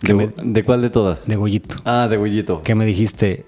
¿De, 0.00 0.32
de 0.42 0.64
cuál 0.64 0.82
de 0.82 0.90
todas? 0.90 1.26
de 1.28 1.36
Goyito. 1.36 1.76
Ah, 1.84 2.08
de 2.10 2.16
Goyito. 2.16 2.62
que 2.62 2.74
me 2.74 2.84
dijiste, 2.84 3.46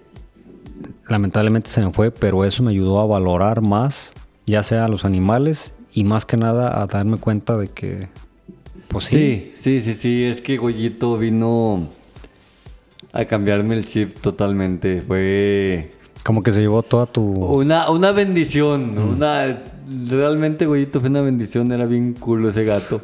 lamentablemente 1.08 1.68
se 1.70 1.84
me 1.84 1.92
fue, 1.92 2.10
pero 2.10 2.44
eso 2.44 2.62
me 2.62 2.70
ayudó 2.70 3.00
a 3.00 3.06
valorar 3.06 3.60
más, 3.60 4.12
ya 4.46 4.62
sea 4.62 4.84
a 4.84 4.88
los 4.88 5.04
animales 5.04 5.72
y 5.92 6.04
más 6.04 6.24
que 6.24 6.36
nada 6.36 6.80
a 6.80 6.86
darme 6.86 7.18
cuenta 7.18 7.56
de 7.56 7.68
que, 7.68 8.08
pues 8.88 9.05
sí, 9.05 9.53
Sí, 9.55 9.81
sí, 9.81 9.81
sí, 9.81 9.94
sí. 9.94 10.25
Es 10.25 10.40
que 10.40 10.57
Goyito 10.57 11.16
vino 11.16 11.88
a 13.12 13.25
cambiarme 13.25 13.75
el 13.75 13.87
chip 13.87 14.20
totalmente. 14.20 15.03
Fue 15.07 15.90
como 16.22 16.42
que 16.42 16.51
se 16.51 16.61
llevó 16.61 16.83
toda 16.83 17.07
tu... 17.07 17.22
una, 17.22 17.90
una 17.90 18.12
bendición. 18.12 18.99
Una, 18.99 19.62
realmente 20.09 20.66
Goyito 20.66 21.01
fue 21.01 21.09
una 21.09 21.20
bendición. 21.20 21.70
Era 21.70 21.87
bien 21.87 22.14
culo 22.14 22.49
ese 22.49 22.64
gato. 22.64 23.01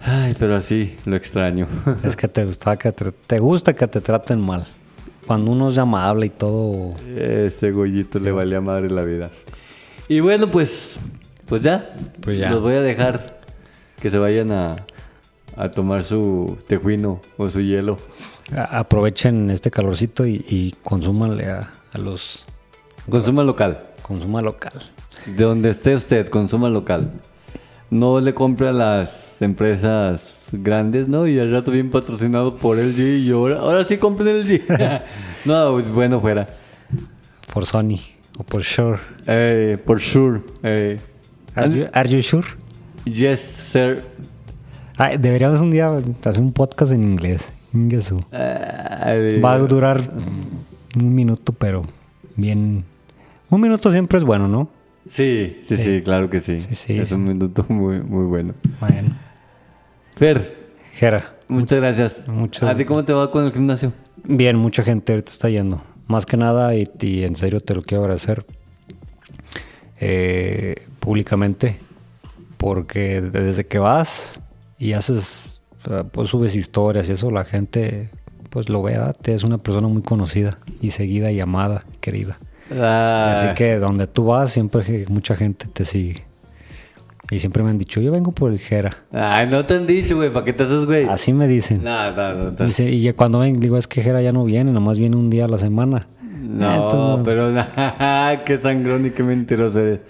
Ay, 0.00 0.36
pero 0.38 0.54
así 0.54 0.96
lo 1.06 1.16
extraño. 1.16 1.66
Es 2.04 2.14
que 2.14 2.28
te 2.28 2.44
gustaba 2.44 2.76
que 2.76 2.92
te, 2.92 3.12
te 3.12 3.38
gusta 3.38 3.72
que 3.74 3.86
te 3.88 4.00
traten 4.00 4.40
mal. 4.40 4.68
Cuando 5.26 5.50
uno 5.50 5.70
es 5.70 5.78
amable 5.78 6.26
y 6.26 6.30
todo, 6.30 6.94
Ese 7.16 7.70
Goyito 7.70 8.18
le 8.18 8.30
valía 8.32 8.60
madre 8.60 8.90
la 8.90 9.02
vida. 9.02 9.30
Y 10.08 10.20
bueno, 10.20 10.50
pues, 10.50 10.98
pues 11.46 11.62
ya. 11.62 11.94
Pues 12.20 12.38
ya. 12.38 12.50
Los 12.50 12.62
voy 12.62 12.74
a 12.74 12.80
dejar 12.80 13.37
que 14.00 14.10
se 14.10 14.18
vayan 14.18 14.52
a, 14.52 14.76
a 15.56 15.70
tomar 15.70 16.04
su 16.04 16.58
tejuino 16.66 17.20
o 17.36 17.48
su 17.48 17.60
hielo. 17.60 17.98
aprovechen 18.54 19.50
este 19.50 19.70
calorcito 19.70 20.26
y, 20.26 20.44
y 20.48 20.74
consúmanle 20.84 21.46
a, 21.50 21.70
a 21.92 21.98
los... 21.98 22.44
Consuma 23.10 23.42
local. 23.42 23.80
Consuma 24.02 24.42
local. 24.42 24.72
De 25.26 25.44
donde 25.44 25.70
esté 25.70 25.94
usted, 25.96 26.28
consuma 26.28 26.68
local. 26.68 27.10
No 27.90 28.20
le 28.20 28.34
compre 28.34 28.68
a 28.68 28.72
las 28.72 29.40
empresas 29.40 30.48
grandes, 30.52 31.08
¿no? 31.08 31.26
Y 31.26 31.38
al 31.38 31.50
rato 31.50 31.70
bien 31.70 31.90
patrocinado 31.90 32.54
por 32.54 32.76
LG 32.76 33.00
y 33.24 33.30
ahora, 33.30 33.60
ahora 33.60 33.82
sí 33.84 33.96
compren 33.96 34.40
LG. 34.42 34.62
no, 35.46 35.72
pues, 35.72 35.88
bueno, 35.90 36.20
fuera. 36.20 36.46
Por 37.52 37.64
Sony 37.64 37.96
o 38.38 38.44
por 38.44 38.62
Sure. 38.62 38.98
Eh, 39.26 39.78
por 39.84 40.00
sure. 40.00 40.42
Eh, 40.62 41.00
Are 41.54 41.70
you, 41.74 41.86
are 41.92 42.08
you 42.08 42.22
sure? 42.22 42.46
Yes, 43.12 43.40
sir. 43.40 44.02
Ay, 44.96 45.16
deberíamos 45.16 45.60
un 45.60 45.70
día 45.70 45.88
hacer 46.24 46.42
un 46.42 46.52
podcast 46.52 46.92
en 46.92 47.02
inglés. 47.04 47.48
Ingesu. 47.72 48.24
Eh, 48.32 49.40
Va 49.44 49.52
a 49.54 49.58
durar 49.58 50.10
un 50.98 51.14
minuto, 51.14 51.52
pero 51.52 51.84
bien. 52.36 52.84
Un 53.50 53.60
minuto 53.60 53.90
siempre 53.92 54.18
es 54.18 54.24
bueno, 54.24 54.48
¿no? 54.48 54.68
Sí, 55.06 55.58
sí, 55.62 55.76
sí, 55.76 56.02
claro 56.02 56.28
que 56.28 56.40
sí. 56.40 56.60
Sí, 56.60 56.74
sí, 56.74 56.98
es 56.98 57.12
un 57.12 57.24
minuto 57.24 57.64
muy, 57.68 58.00
muy 58.02 58.24
bueno. 58.26 58.54
Bueno. 58.80 59.16
Fer, 60.16 60.72
Jera, 60.94 61.36
muchas 61.48 61.78
gracias. 61.78 62.28
Muchas- 62.28 62.68
¿A 62.68 62.74
ti 62.76 62.84
cómo 62.84 63.04
te 63.04 63.12
va 63.12 63.30
con 63.30 63.44
el 63.44 63.52
gimnasio? 63.52 63.92
bien, 64.24 64.56
mucha 64.56 64.82
gente 64.82 65.12
ahorita 65.12 65.30
está 65.30 65.48
yendo. 65.48 65.80
Más 66.08 66.26
que 66.26 66.36
nada, 66.36 66.74
y, 66.74 66.86
y 67.00 67.22
en 67.24 67.36
serio 67.36 67.60
te 67.60 67.74
lo 67.74 67.82
quiero 67.82 68.02
agradecer 68.02 68.44
eh, 70.00 70.86
públicamente, 71.00 71.78
porque 72.58 73.22
desde 73.22 73.66
que 73.66 73.78
vas 73.78 74.40
y 74.78 74.92
haces, 74.92 75.62
pues 76.12 76.28
subes 76.28 76.54
historias 76.54 77.08
y 77.08 77.12
eso, 77.12 77.30
la 77.30 77.44
gente 77.44 78.10
pues 78.50 78.68
lo 78.68 78.82
ve, 78.82 78.92
¿verdad? 78.92 79.16
Te 79.20 79.34
es 79.34 79.44
una 79.44 79.58
persona 79.58 79.88
muy 79.88 80.02
conocida 80.02 80.58
y 80.80 80.90
seguida 80.90 81.30
y 81.30 81.40
amada, 81.40 81.84
querida. 82.00 82.38
Ah, 82.70 83.34
Así 83.34 83.54
que 83.54 83.78
donde 83.78 84.06
tú 84.06 84.26
vas, 84.26 84.50
siempre 84.50 85.06
mucha 85.08 85.36
gente 85.36 85.66
te 85.72 85.84
sigue. 85.84 86.26
Y 87.30 87.40
siempre 87.40 87.62
me 87.62 87.70
han 87.70 87.78
dicho, 87.78 88.00
yo 88.00 88.10
vengo 88.10 88.32
por 88.32 88.50
el 88.50 88.58
Jera. 88.58 89.04
Ay, 89.12 89.48
no 89.50 89.64
te 89.66 89.74
han 89.74 89.86
dicho, 89.86 90.16
güey, 90.16 90.32
¿para 90.32 90.46
qué 90.46 90.54
te 90.54 90.62
haces, 90.62 90.86
güey? 90.86 91.06
Así 91.06 91.34
me 91.34 91.46
dicen. 91.46 91.84
No, 91.84 92.10
no, 92.12 92.34
no, 92.34 92.50
no. 92.52 92.66
Y, 92.78 93.12
cuando 93.12 93.40
ven, 93.40 93.60
digo, 93.60 93.76
es 93.76 93.86
que 93.86 94.02
Jera 94.02 94.22
ya 94.22 94.32
no 94.32 94.44
viene, 94.44 94.72
nomás 94.72 94.98
viene 94.98 95.16
un 95.16 95.28
día 95.28 95.44
a 95.44 95.48
la 95.48 95.58
semana. 95.58 96.06
No, 96.40 96.74
Entonces, 96.74 97.18
no. 97.18 97.22
pero 97.24 98.44
qué 98.46 98.56
sangrón 98.56 99.06
y 99.06 99.10
qué 99.10 99.22
mentiroso 99.22 99.80
eres. 99.80 100.00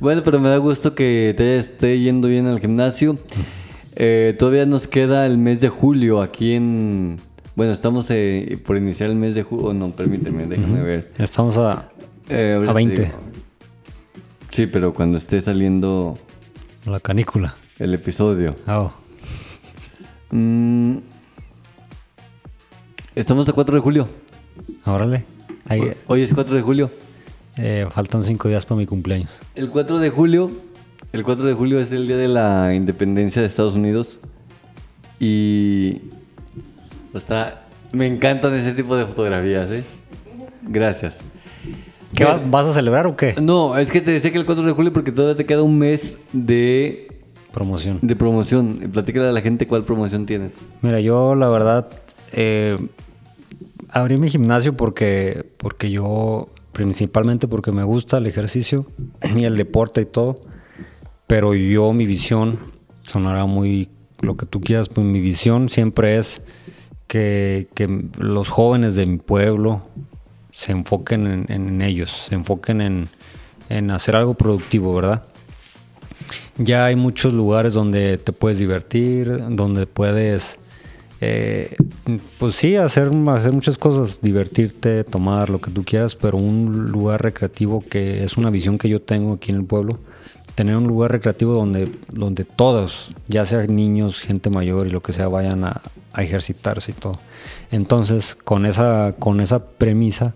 Bueno, 0.00 0.22
pero 0.24 0.40
me 0.40 0.48
da 0.48 0.56
gusto 0.56 0.94
que 0.94 1.34
te 1.36 1.58
esté 1.58 2.00
yendo 2.00 2.28
bien 2.28 2.46
al 2.46 2.58
gimnasio. 2.60 3.18
Eh, 3.96 4.34
todavía 4.38 4.64
nos 4.66 4.88
queda 4.88 5.26
el 5.26 5.36
mes 5.38 5.60
de 5.60 5.68
julio 5.68 6.22
aquí 6.22 6.54
en... 6.54 7.18
Bueno, 7.54 7.72
estamos 7.72 8.06
eh, 8.10 8.58
por 8.64 8.76
iniciar 8.78 9.10
el 9.10 9.16
mes 9.16 9.34
de 9.34 9.42
julio. 9.42 9.74
no, 9.74 9.90
permíteme, 9.90 10.46
déjame 10.46 10.82
ver. 10.82 11.12
Estamos 11.18 11.58
a, 11.58 11.90
Eh, 12.30 12.56
a 12.62 12.66
te 12.66 12.72
20, 12.72 13.02
digo. 13.02 13.14
Sí, 14.52 14.66
pero 14.66 14.94
cuando 14.94 15.18
esté 15.18 15.40
saliendo 15.42 16.16
la 16.86 17.00
canícula. 17.00 17.54
el 17.78 17.94
episodio. 17.94 18.56
Oh, 18.66 18.92
Mm, 20.32 20.98
estamos 23.16 23.48
a 23.48 23.52
4 23.52 23.74
de 23.74 23.80
julio. 23.80 24.08
órale. 24.86 25.24
Ahí, 25.66 25.82
Hoy 26.06 26.22
es 26.22 26.32
4 26.32 26.54
de 26.54 26.62
julio. 26.62 26.88
Eh, 27.60 27.86
faltan 27.90 28.22
cinco 28.22 28.48
días 28.48 28.64
para 28.66 28.78
mi 28.78 28.86
cumpleaños. 28.86 29.38
El 29.54 29.68
4 29.70 29.98
de 29.98 30.10
julio, 30.10 30.50
el 31.12 31.22
4 31.24 31.46
de 31.46 31.54
julio 31.54 31.78
es 31.80 31.92
el 31.92 32.06
día 32.06 32.16
de 32.16 32.28
la 32.28 32.74
independencia 32.74 33.42
de 33.42 33.48
Estados 33.48 33.74
Unidos 33.74 34.18
y 35.18 36.00
está, 37.14 37.66
me 37.92 38.06
encantan 38.06 38.54
ese 38.54 38.72
tipo 38.72 38.96
de 38.96 39.06
fotografías, 39.06 39.70
¿eh? 39.70 39.84
Gracias. 40.62 41.18
¿Qué 42.14 42.24
va- 42.24 42.38
vas 42.44 42.66
a 42.66 42.74
celebrar 42.74 43.06
o 43.06 43.16
qué? 43.16 43.34
No, 43.40 43.76
es 43.78 43.90
que 43.90 44.00
te 44.00 44.10
decía 44.10 44.32
que 44.32 44.38
el 44.38 44.46
4 44.46 44.64
de 44.64 44.72
julio 44.72 44.92
porque 44.92 45.12
todavía 45.12 45.36
te 45.36 45.46
queda 45.46 45.62
un 45.62 45.78
mes 45.78 46.18
de, 46.32 47.08
Promoción. 47.52 47.98
de 48.02 48.16
promoción. 48.16 48.90
Platícale 48.92 49.28
a 49.28 49.32
la 49.32 49.40
gente 49.40 49.66
cuál 49.66 49.84
promoción 49.84 50.26
tienes. 50.26 50.60
Mira, 50.82 51.00
yo 51.00 51.34
la 51.34 51.48
verdad 51.48 51.88
eh, 52.32 52.78
abrí 53.90 54.16
mi 54.16 54.28
gimnasio 54.28 54.76
porque, 54.76 55.44
porque 55.56 55.90
yo, 55.90 56.48
principalmente 56.72 57.48
porque 57.48 57.72
me 57.72 57.84
gusta 57.84 58.18
el 58.18 58.26
ejercicio 58.26 58.86
y 59.36 59.44
el 59.44 59.56
deporte 59.56 60.02
y 60.02 60.06
todo, 60.06 60.36
pero 61.26 61.54
yo 61.54 61.92
mi 61.92 62.06
visión, 62.06 62.58
sonará 63.02 63.46
muy 63.46 63.90
lo 64.20 64.36
que 64.36 64.46
tú 64.46 64.60
quieras, 64.60 64.88
pues 64.88 65.06
mi 65.06 65.20
visión 65.20 65.68
siempre 65.68 66.18
es 66.18 66.42
que, 67.06 67.68
los 68.18 68.48
jóvenes 68.48 68.94
de 68.94 69.06
mi 69.06 69.18
pueblo 69.18 69.82
se 70.52 70.72
enfoquen 70.72 71.26
en, 71.26 71.46
en 71.48 71.82
ellos, 71.82 72.26
se 72.28 72.34
enfoquen 72.34 72.80
en, 72.80 73.08
en 73.70 73.90
hacer 73.90 74.16
algo 74.16 74.34
productivo, 74.34 74.94
¿verdad? 74.94 75.24
Ya 76.58 76.84
hay 76.84 76.96
muchos 76.96 77.32
lugares 77.32 77.72
donde 77.72 78.18
te 78.18 78.32
puedes 78.32 78.58
divertir, 78.58 79.42
donde 79.50 79.86
puedes, 79.86 80.58
eh, 81.20 81.74
pues 82.38 82.56
sí, 82.56 82.76
hacer, 82.76 83.10
hacer 83.28 83.52
muchas 83.52 83.78
cosas, 83.78 84.20
divertirte, 84.20 85.04
tomar 85.04 85.50
lo 85.50 85.60
que 85.60 85.70
tú 85.70 85.84
quieras, 85.84 86.16
pero 86.16 86.38
un 86.38 86.90
lugar 86.90 87.22
recreativo 87.22 87.84
que 87.88 88.24
es 88.24 88.36
una 88.36 88.50
visión 88.50 88.78
que 88.78 88.88
yo 88.88 89.00
tengo 89.00 89.34
aquí 89.34 89.50
en 89.50 89.58
el 89.58 89.64
pueblo, 89.64 89.98
tener 90.54 90.76
un 90.76 90.86
lugar 90.86 91.12
recreativo 91.12 91.54
donde, 91.54 91.92
donde 92.12 92.44
todos, 92.44 93.12
ya 93.28 93.46
sean 93.46 93.74
niños, 93.76 94.20
gente 94.20 94.50
mayor 94.50 94.86
y 94.86 94.90
lo 94.90 95.02
que 95.02 95.12
sea, 95.12 95.28
vayan 95.28 95.64
a, 95.64 95.80
ejercitarse 96.16 96.90
y 96.90 96.94
todo. 96.94 97.18
Entonces, 97.70 98.36
con 98.44 98.66
esa, 98.66 99.14
con 99.18 99.40
esa 99.40 99.64
premisa, 99.64 100.34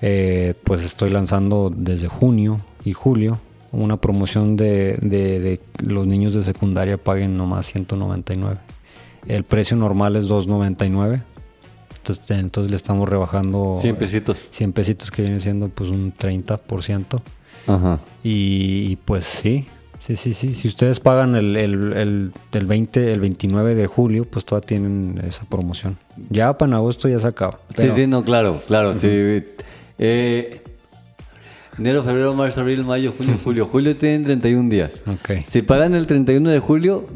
eh, 0.00 0.54
pues 0.62 0.82
estoy 0.84 1.10
lanzando 1.10 1.72
desde 1.74 2.06
junio 2.08 2.60
y 2.84 2.92
julio 2.92 3.40
una 3.72 3.96
promoción 3.96 4.56
de, 4.56 4.96
de, 5.02 5.40
de 5.40 5.60
los 5.84 6.06
niños 6.06 6.34
de 6.34 6.44
secundaria 6.44 6.98
paguen 6.98 7.36
nomás 7.36 7.66
199. 7.66 8.60
El 9.26 9.44
precio 9.44 9.76
normal 9.76 10.16
es 10.16 10.26
299. 10.28 11.22
Entonces, 11.98 12.30
entonces 12.32 12.70
le 12.70 12.76
estamos 12.76 13.08
rebajando 13.08 13.76
100 13.80 13.96
pesitos. 13.96 14.48
100 14.50 14.72
pesitos 14.72 15.10
que 15.10 15.22
viene 15.22 15.38
siendo 15.40 15.68
pues 15.68 15.88
un 15.90 16.12
30%. 16.12 17.20
Ajá. 17.68 18.00
Y, 18.24 18.88
y, 18.90 18.96
pues 19.04 19.24
sí, 19.24 19.66
sí, 20.00 20.16
sí, 20.16 20.34
sí. 20.34 20.52
Si 20.54 20.66
ustedes 20.66 20.98
pagan 20.98 21.36
el, 21.36 21.54
el, 21.56 21.92
el, 21.92 22.32
el 22.50 22.66
20, 22.66 23.12
el 23.12 23.20
29 23.20 23.76
de 23.76 23.86
julio, 23.86 24.24
pues 24.24 24.44
todavía 24.44 24.66
tienen 24.66 25.22
esa 25.24 25.44
promoción. 25.44 25.96
Ya 26.28 26.58
para 26.58 26.70
en 26.70 26.74
agosto 26.74 27.08
ya 27.08 27.20
se 27.20 27.28
acaba. 27.28 27.60
Pero- 27.76 27.94
Sí, 27.94 28.02
sí, 28.02 28.06
no, 28.08 28.24
claro, 28.24 28.60
claro, 28.66 28.94
sí. 28.94 29.06
Eh, 29.98 30.60
enero, 31.78 32.02
febrero, 32.02 32.34
marzo, 32.34 32.62
abril, 32.62 32.84
mayo, 32.84 33.12
junio, 33.16 33.36
julio. 33.44 33.66
Julio 33.66 33.96
tienen 33.96 34.24
31 34.24 34.68
días. 34.68 35.02
Ok. 35.06 35.44
Si 35.46 35.62
pagan 35.62 35.94
el 35.94 36.06
31 36.08 36.50
de 36.50 36.58
julio, 36.58 37.06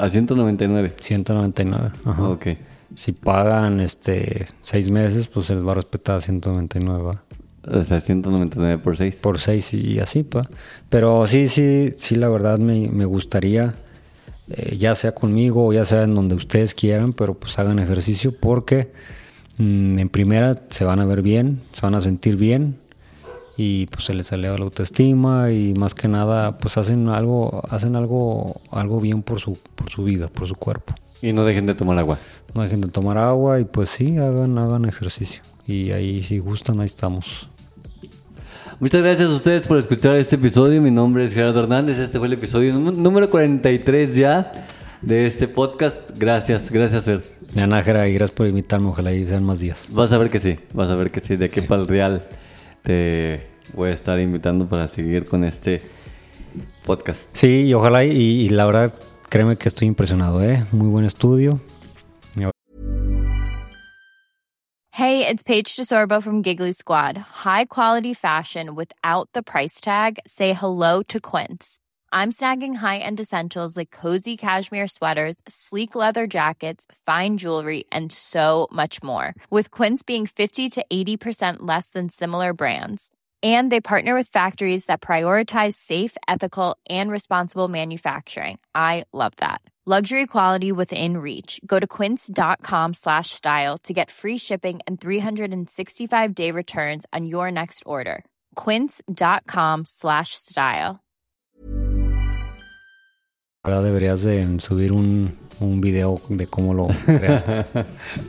a 0.00 0.10
199. 0.10 0.94
199. 1.00 1.90
Ajá. 2.04 2.28
Ok. 2.28 2.46
Si 2.94 3.12
pagan 3.12 3.80
este 3.80 4.46
seis 4.62 4.90
meses, 4.90 5.28
pues 5.28 5.46
se 5.46 5.54
les 5.54 5.66
va 5.66 5.72
a 5.72 5.76
respetar 5.76 6.16
a 6.16 6.20
199 6.20 7.02
¿va? 7.02 7.22
O 7.68 7.84
sea, 7.84 8.00
199 8.00 8.78
por 8.82 8.96
6. 8.96 9.20
por 9.22 9.38
seis 9.38 9.74
y 9.74 10.00
así, 10.00 10.22
pa. 10.22 10.48
Pero 10.88 11.26
sí, 11.26 11.48
sí, 11.48 11.92
sí, 11.96 12.16
la 12.16 12.28
verdad 12.28 12.58
me, 12.58 12.88
me 12.88 13.04
gustaría, 13.04 13.74
eh, 14.48 14.76
ya 14.78 14.94
sea 14.94 15.14
conmigo 15.14 15.66
o 15.66 15.72
ya 15.72 15.84
sea 15.84 16.04
en 16.04 16.14
donde 16.14 16.34
ustedes 16.34 16.74
quieran, 16.74 17.12
pero 17.12 17.34
pues 17.34 17.58
hagan 17.58 17.78
ejercicio 17.78 18.34
porque 18.34 18.92
mm, 19.58 19.98
en 19.98 20.08
primera 20.08 20.62
se 20.70 20.84
van 20.84 21.00
a 21.00 21.04
ver 21.04 21.20
bien, 21.20 21.60
se 21.72 21.82
van 21.82 21.94
a 21.94 22.00
sentir 22.00 22.36
bien 22.36 22.78
y 23.62 23.86
pues 23.88 24.06
se 24.06 24.14
les 24.14 24.32
eleva 24.32 24.56
la 24.56 24.64
autoestima 24.64 25.50
y 25.52 25.74
más 25.74 25.94
que 25.94 26.08
nada 26.08 26.56
pues 26.56 26.78
hacen 26.78 27.08
algo, 27.08 27.60
hacen 27.68 27.94
algo, 27.94 28.62
algo 28.70 29.00
bien 29.00 29.22
por 29.22 29.38
su, 29.38 29.58
por 29.74 29.90
su 29.90 30.02
vida, 30.04 30.28
por 30.28 30.48
su 30.48 30.54
cuerpo. 30.54 30.94
Y 31.20 31.34
no 31.34 31.44
dejen 31.44 31.66
de 31.66 31.74
tomar 31.74 31.98
agua. 31.98 32.18
No 32.54 32.62
dejen 32.62 32.80
de 32.80 32.88
tomar 32.88 33.18
agua 33.18 33.60
y 33.60 33.64
pues 33.64 33.90
sí, 33.90 34.16
hagan, 34.16 34.56
hagan 34.56 34.86
ejercicio. 34.86 35.42
Y 35.66 35.90
ahí 35.90 36.22
si 36.24 36.38
gustan, 36.38 36.80
ahí 36.80 36.86
estamos. 36.86 37.50
Muchas 38.78 39.02
gracias 39.02 39.28
a 39.28 39.34
ustedes 39.34 39.66
por 39.66 39.76
escuchar 39.78 40.16
este 40.16 40.36
episodio. 40.36 40.80
Mi 40.80 40.90
nombre 40.90 41.24
es 41.24 41.34
Gerardo 41.34 41.60
Hernández. 41.60 41.98
Este 41.98 42.16
fue 42.18 42.28
el 42.28 42.32
episodio 42.32 42.72
nú- 42.78 42.92
número 42.92 43.28
43 43.28 44.16
ya 44.16 44.52
de 45.02 45.26
este 45.26 45.48
podcast. 45.48 46.12
Gracias, 46.16 46.70
gracias, 46.70 47.04
Fer. 47.04 47.22
Ya, 47.52 47.66
Nájera, 47.66 48.08
y 48.08 48.14
gracias 48.14 48.34
por 48.34 48.46
invitarme. 48.46 48.86
Ojalá 48.86 49.12
y 49.12 49.28
sean 49.28 49.44
más 49.44 49.60
días. 49.60 49.86
Vas 49.90 50.12
a 50.12 50.16
ver 50.18 50.30
que 50.30 50.38
sí, 50.38 50.58
vas 50.72 50.88
a 50.88 50.94
ver 50.94 51.10
que 51.10 51.20
sí. 51.20 51.36
De 51.36 51.44
aquí 51.44 51.60
para 51.60 51.82
el 51.82 51.88
Real 51.88 52.26
te 52.82 53.49
voy 53.74 53.90
a 53.90 53.92
estar 53.92 54.18
invitando 54.18 54.68
para 54.68 54.88
seguir 54.88 55.24
con 55.24 55.44
este 55.44 55.82
podcast. 56.84 57.34
Sí, 57.36 57.66
y 57.66 57.74
ojalá, 57.74 58.04
y, 58.04 58.10
y 58.10 58.48
la 58.48 58.66
verdad, 58.66 58.94
créeme 59.28 59.56
que 59.56 59.68
estoy 59.68 59.88
impresionado, 59.88 60.42
¿eh? 60.42 60.64
Muy 60.72 60.88
buen 60.88 61.04
estudio. 61.04 61.60
Hey, 65.00 65.26
it's 65.26 65.42
Paige 65.42 65.76
DeSorbo 65.76 66.22
from 66.22 66.42
Giggly 66.42 66.72
Squad. 66.72 67.16
High 67.16 67.64
quality 67.64 68.12
fashion 68.12 68.74
without 68.74 69.30
the 69.32 69.42
price 69.42 69.80
tag. 69.80 70.18
Say 70.26 70.52
hello 70.52 71.02
to 71.04 71.18
Quince. 71.18 71.78
I'm 72.12 72.32
snagging 72.32 72.74
high-end 72.74 73.18
essentials 73.18 73.78
like 73.78 73.90
cozy 73.92 74.36
cashmere 74.36 74.88
sweaters, 74.88 75.36
sleek 75.48 75.94
leather 75.94 76.26
jackets, 76.26 76.84
fine 77.06 77.38
jewelry, 77.38 77.84
and 77.90 78.12
so 78.12 78.68
much 78.70 79.02
more. 79.02 79.32
With 79.48 79.70
Quince 79.70 80.02
being 80.02 80.26
50 80.26 80.68
to 80.68 80.84
80% 80.92 81.58
less 81.60 81.88
than 81.90 82.10
similar 82.10 82.52
brands. 82.52 83.10
And 83.42 83.72
they 83.72 83.80
partner 83.80 84.14
with 84.14 84.28
factories 84.28 84.84
that 84.84 85.00
prioritize 85.00 85.74
safe, 85.74 86.16
ethical, 86.28 86.76
and 86.90 87.10
responsible 87.10 87.68
manufacturing. 87.68 88.58
I 88.74 89.04
love 89.14 89.32
that. 89.38 89.62
Luxury 89.86 90.26
quality 90.26 90.72
within 90.72 91.16
reach. 91.16 91.58
Go 91.64 91.78
to 91.80 91.86
quince.com 91.86 92.92
slash 92.92 93.30
style 93.30 93.78
to 93.78 93.94
get 93.94 94.10
free 94.10 94.36
shipping 94.36 94.80
and 94.86 95.00
365 95.00 96.34
day 96.34 96.50
returns 96.50 97.06
on 97.14 97.26
your 97.26 97.50
next 97.50 97.82
order. 97.86 98.22
Quince.com 98.56 99.86
slash 99.86 100.34
style. 100.34 101.00
La 103.64 103.70
verdad, 103.70 103.84
deberías 103.84 104.22
de 104.22 104.60
subir 104.60 104.92
un, 104.92 105.36
un 105.60 105.80
video 105.80 106.20
de 106.28 106.46
cómo 106.46 106.72
lo 106.72 106.88
creaste. 107.06 107.64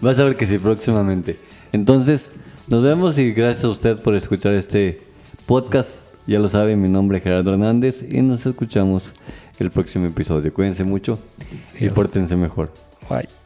Vas 0.01 0.19
a 0.19 0.23
ver 0.23 0.37
que 0.37 0.45
sí, 0.45 0.57
próximamente. 0.57 1.37
Entonces, 1.73 2.31
nos 2.71 2.81
vemos 2.81 3.17
y 3.17 3.33
gracias 3.33 3.65
a 3.65 3.69
usted 3.69 3.97
por 3.99 4.15
escuchar 4.15 4.53
este 4.53 5.01
podcast. 5.45 5.99
Ya 6.25 6.39
lo 6.39 6.47
sabe, 6.47 6.77
mi 6.77 6.87
nombre 6.87 7.17
es 7.17 7.23
Gerardo 7.25 7.51
Hernández 7.51 8.05
y 8.09 8.21
nos 8.21 8.45
escuchamos 8.45 9.11
el 9.59 9.69
próximo 9.71 10.07
episodio. 10.07 10.53
Cuídense 10.53 10.85
mucho 10.85 11.19
y 11.77 11.89
pórtense 11.89 12.37
mejor. 12.37 12.71
Bye. 13.09 13.40